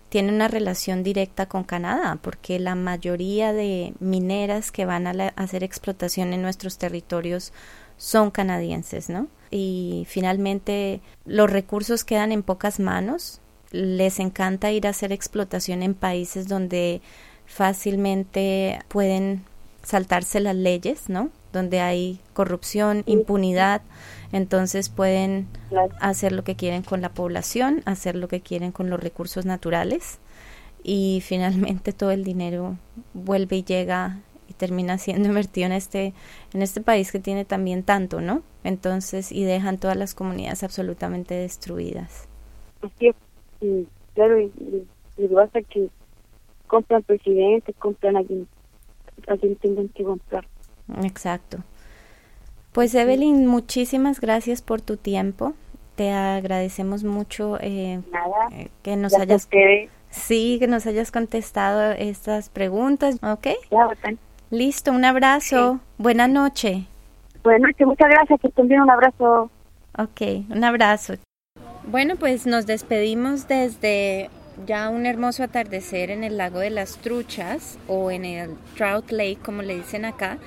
tiene 0.09 0.33
una 0.33 0.47
relación 0.47 1.03
directa 1.03 1.47
con 1.47 1.63
Canadá, 1.63 2.19
porque 2.21 2.59
la 2.59 2.75
mayoría 2.75 3.53
de 3.53 3.93
mineras 3.99 4.71
que 4.71 4.85
van 4.85 5.07
a 5.07 5.33
hacer 5.35 5.63
explotación 5.63 6.33
en 6.33 6.41
nuestros 6.41 6.77
territorios 6.77 7.53
son 7.97 8.31
canadienses, 8.31 9.09
¿no? 9.09 9.27
Y 9.51 10.05
finalmente 10.07 11.01
los 11.25 11.49
recursos 11.49 12.03
quedan 12.03 12.31
en 12.31 12.43
pocas 12.43 12.79
manos. 12.79 13.41
Les 13.71 14.19
encanta 14.19 14.71
ir 14.71 14.87
a 14.87 14.91
hacer 14.91 15.11
explotación 15.11 15.83
en 15.83 15.93
países 15.93 16.47
donde 16.47 17.01
fácilmente 17.45 18.79
pueden 18.87 19.43
saltarse 19.85 20.39
las 20.39 20.55
leyes, 20.55 21.09
¿no? 21.09 21.29
Donde 21.53 21.79
hay 21.79 22.19
corrupción, 22.33 23.03
impunidad, 23.05 23.81
entonces 24.31 24.89
pueden 24.89 25.47
hacer 26.01 26.31
lo 26.31 26.43
que 26.43 26.55
quieren 26.55 26.81
con 26.81 27.01
la 27.01 27.09
población, 27.09 27.81
hacer 27.85 28.15
lo 28.15 28.27
que 28.27 28.41
quieren 28.41 28.71
con 28.71 28.89
los 28.89 28.99
recursos 28.99 29.45
naturales 29.45 30.19
y 30.83 31.21
finalmente 31.23 31.93
todo 31.93 32.11
el 32.11 32.23
dinero 32.23 32.77
vuelve 33.13 33.57
y 33.57 33.63
llega 33.63 34.19
y 34.49 34.53
termina 34.53 34.97
siendo 34.97 35.29
invertido 35.29 35.67
en 35.67 35.73
este 35.73 36.13
en 36.53 36.61
este 36.63 36.81
país 36.81 37.11
que 37.11 37.19
tiene 37.19 37.45
también 37.45 37.83
tanto, 37.83 38.21
¿no? 38.21 38.41
Entonces 38.63 39.31
y 39.31 39.43
dejan 39.43 39.77
todas 39.77 39.97
las 39.97 40.15
comunidades 40.15 40.63
absolutamente 40.63 41.35
destruidas. 41.35 42.27
Así 42.81 43.07
es, 43.07 43.15
claro, 44.15 44.39
y, 44.39 44.51
y, 45.17 45.27
pasa 45.27 45.61
que 45.61 45.89
compran 46.67 47.03
presidentes, 47.03 47.75
compran 47.77 48.17
a 48.17 48.23
quien, 48.23 48.47
a 49.27 49.37
quien 49.37 49.55
tengan 49.55 49.89
que 49.89 50.03
comprar. 50.03 50.45
Exacto. 51.03 51.59
Pues 52.71 52.93
Evelyn, 52.93 53.47
muchísimas 53.47 54.19
gracias 54.19 54.61
por 54.61 54.81
tu 54.81 54.97
tiempo. 54.97 55.53
Te 55.95 56.11
agradecemos 56.11 57.03
mucho 57.03 57.57
eh, 57.61 58.01
eh 58.51 58.67
que 58.83 58.97
nos 58.97 59.13
hayas 59.13 59.47
sí 60.09 60.57
que 60.59 60.67
nos 60.67 60.85
hayas 60.85 61.11
contestado 61.11 61.91
estas 61.93 62.49
preguntas, 62.49 63.17
¿ok? 63.23 63.47
Listo, 64.49 64.91
un 64.91 65.05
abrazo. 65.05 65.79
Buena 65.97 66.27
noche. 66.27 66.85
Buenas 67.43 67.69
noches, 67.69 67.87
muchas 67.87 68.09
gracias. 68.09 68.41
Que 68.41 68.49
también 68.49 68.81
un 68.81 68.89
abrazo. 68.89 69.49
Ok, 69.97 70.21
un 70.49 70.63
abrazo. 70.63 71.13
Bueno, 71.87 72.15
pues 72.15 72.47
nos 72.47 72.65
despedimos 72.65 73.47
desde 73.47 74.29
ya 74.65 74.89
un 74.89 75.05
hermoso 75.05 75.43
atardecer 75.43 76.11
en 76.11 76.23
el 76.23 76.37
lago 76.37 76.59
de 76.59 76.69
las 76.69 76.97
truchas 76.97 77.77
o 77.87 78.11
en 78.11 78.25
el 78.25 78.55
Trout 78.75 79.11
Lake, 79.11 79.39
como 79.43 79.61
le 79.61 79.75
dicen 79.75 80.05
acá 80.05 80.37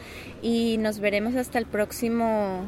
y 0.43 0.77
nos 0.79 1.01
veremos 1.01 1.35
hasta 1.35 1.59
el 1.59 1.67
próximo 1.67 2.67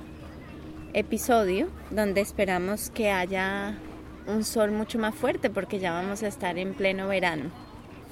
episodio 0.93 1.69
donde 1.91 2.21
esperamos 2.21 2.91
que 2.91 3.11
haya 3.11 3.79
un 4.27 4.45
sol 4.45 4.73
mucho 4.73 4.99
más 4.99 5.15
fuerte 5.15 5.51
porque 5.51 5.79
ya 5.79 5.93
vamos 5.93 6.23
a 6.23 6.29
estar 6.29 6.59
en 6.59 6.75
pleno 6.75 7.09
verano. 7.09 7.51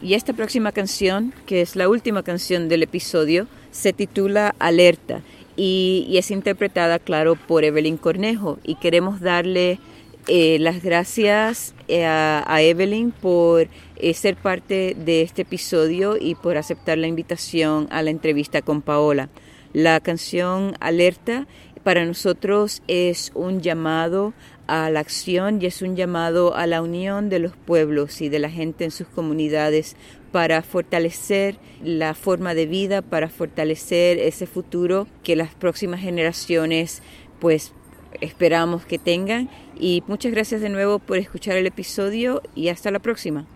Y 0.01 0.14
esta 0.14 0.33
próxima 0.33 0.70
canción, 0.70 1.35
que 1.47 1.61
es 1.61 1.74
la 1.74 1.89
última 1.89 2.22
canción 2.22 2.68
del 2.68 2.85
episodio, 2.85 3.49
se 3.72 3.93
titula 3.93 4.55
Alerta 4.61 5.22
y, 5.57 6.14
es 6.16 6.31
interpretada, 6.31 7.01
claro, 7.01 7.35
por 7.35 7.64
Evelyn 7.64 7.97
Cornejo. 7.97 8.61
Y 8.62 8.76
queremos 8.76 9.20
darle 9.20 9.81
eh, 10.29 10.59
las 10.61 10.83
gracias 10.83 11.74
eh, 11.89 12.05
a, 12.05 12.61
Evelyn 12.61 13.12
por 13.12 13.66
eh, 13.97 14.12
ser 14.12 14.37
parte 14.37 14.95
de 14.95 15.22
este 15.22 15.43
episodio 15.43 16.18
y 16.20 16.35
por 16.35 16.59
aceptar 16.59 16.99
la 16.99 17.07
invitación 17.07 17.89
a 17.91 18.03
la 18.03 18.11
entrevista 18.11 18.61
con 18.61 18.83
Paola. 18.83 19.31
La 19.72 20.01
canción 20.01 20.76
Alerta 20.81 21.47
para 21.83 22.05
nosotros 22.05 22.83
es 22.89 23.33
un 23.35 23.62
llamado 23.62 24.35
a 24.66 24.91
la 24.91 25.01
acción 25.01 25.62
y 25.62 25.66
es 25.66 25.81
un 25.81 25.97
llamado 25.97 26.55
a 26.55 26.66
la 26.66 26.83
unión 26.83 27.31
de 27.31 27.39
los 27.39 27.57
pueblos 27.57 28.20
y 28.20 28.29
de 28.29 28.39
la 28.39 28.51
gente 28.51 28.85
en 28.85 28.91
sus 28.91 29.07
comunidades 29.09 29.97
para 30.31 30.61
fortalecer 30.61 31.57
la 31.83 32.12
forma 32.12 32.53
de 32.53 32.66
vida, 32.66 33.01
para 33.01 33.31
fortalecer 33.31 34.18
ese 34.18 34.47
futuro 34.47 35.07
que 35.22 35.37
las 35.37 35.55
próximas 35.55 36.01
generaciones 36.01 37.03
pues 37.41 37.72
esperamos 38.21 38.85
que 38.85 38.99
tengan. 38.99 39.49
Y 39.79 40.03
muchas 40.07 40.33
gracias 40.33 40.61
de 40.61 40.69
nuevo 40.69 40.99
por 40.99 41.19
escuchar 41.19 41.57
el 41.57 41.67
episodio 41.67 42.43
y 42.55 42.69
hasta 42.69 42.91
la 42.91 42.99
próxima. 42.99 43.47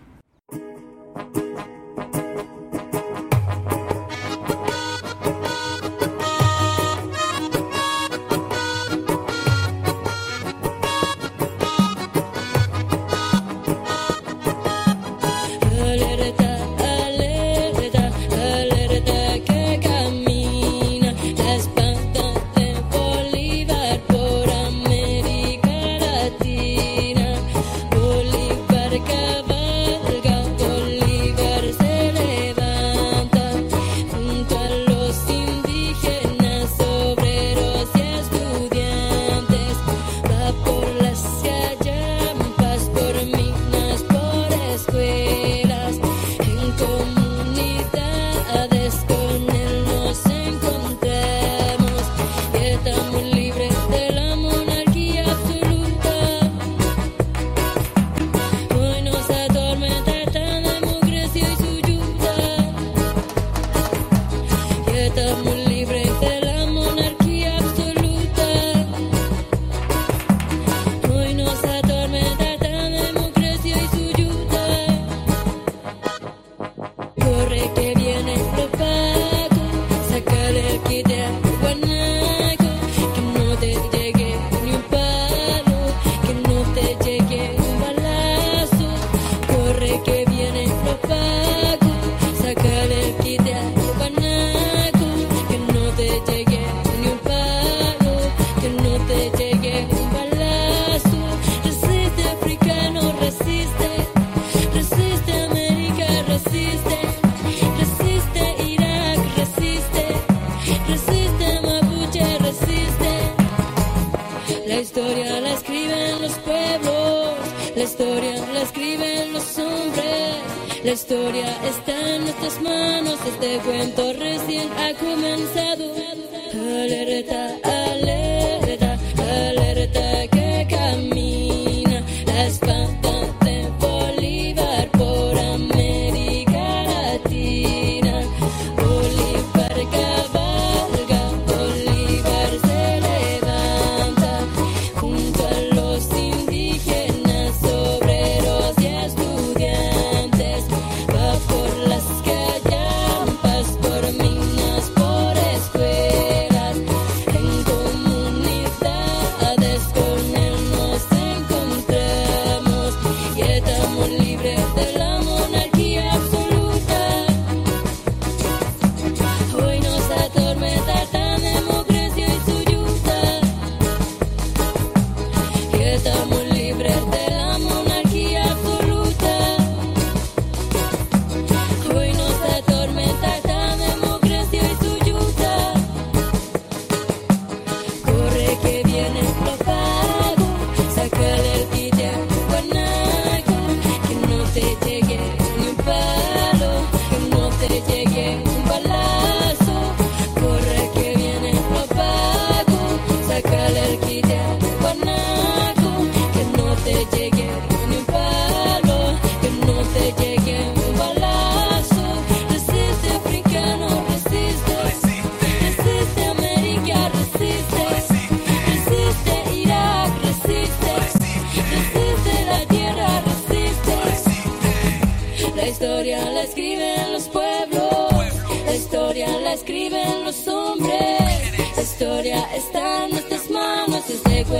Por 127.63 127.82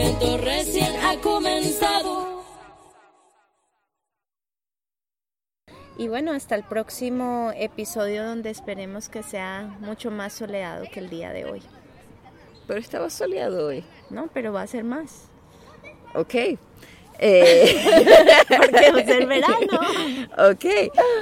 cuento 0.03 0.37
recién 0.37 0.95
ha 1.01 1.19
comenzado. 1.21 2.43
Y 5.97 6.07
bueno, 6.07 6.33
hasta 6.33 6.55
el 6.55 6.63
próximo 6.63 7.51
episodio 7.55 8.25
donde 8.25 8.49
esperemos 8.49 9.09
que 9.09 9.23
sea 9.23 9.77
mucho 9.79 10.11
más 10.11 10.33
soleado 10.33 10.85
que 10.91 10.99
el 10.99 11.09
día 11.09 11.31
de 11.31 11.45
hoy. 11.45 11.61
Pero 12.67 12.79
estaba 12.79 13.09
soleado 13.09 13.67
hoy. 13.67 13.85
No, 14.09 14.27
pero 14.33 14.51
va 14.51 14.63
a 14.63 14.67
ser 14.67 14.83
más. 14.83 15.29
Ok. 16.15 16.57
Eh, 17.19 17.75
Porque 18.91 19.25
verano. 19.25 19.79
ok. 20.51 20.65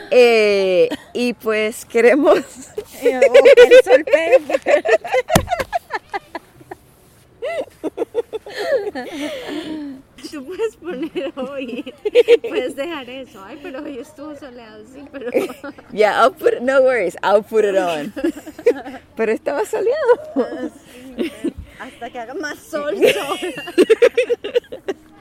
Eh, 0.10 0.90
y 1.14 1.34
pues 1.34 1.86
queremos... 1.86 2.40
Oh, 3.04 3.34
el 3.58 3.84
sol. 3.84 4.06
Tú 10.32 10.46
puedes 10.46 10.76
poner 10.76 11.34
hoy, 11.36 11.94
puedes 12.42 12.76
dejar 12.76 13.10
eso. 13.10 13.44
Ay, 13.44 13.60
pero 13.62 13.82
hoy 13.84 14.00
estuvo 14.00 14.36
soleado, 14.36 14.84
sí, 14.86 15.04
pero... 15.12 15.32
Yeah, 15.92 16.22
I'll 16.22 16.32
put 16.32 16.62
no 16.62 16.82
worries, 16.82 17.16
I'll 17.24 17.44
put 17.44 17.66
it 17.66 17.76
on. 17.76 18.14
Pero 19.16 19.32
estaba 19.32 19.66
soleado. 19.66 20.20
Hasta 21.80 22.10
que 22.10 22.20
haga 22.20 22.34
más 22.34 22.60
sol, 22.60 22.96
sol. 22.96 23.40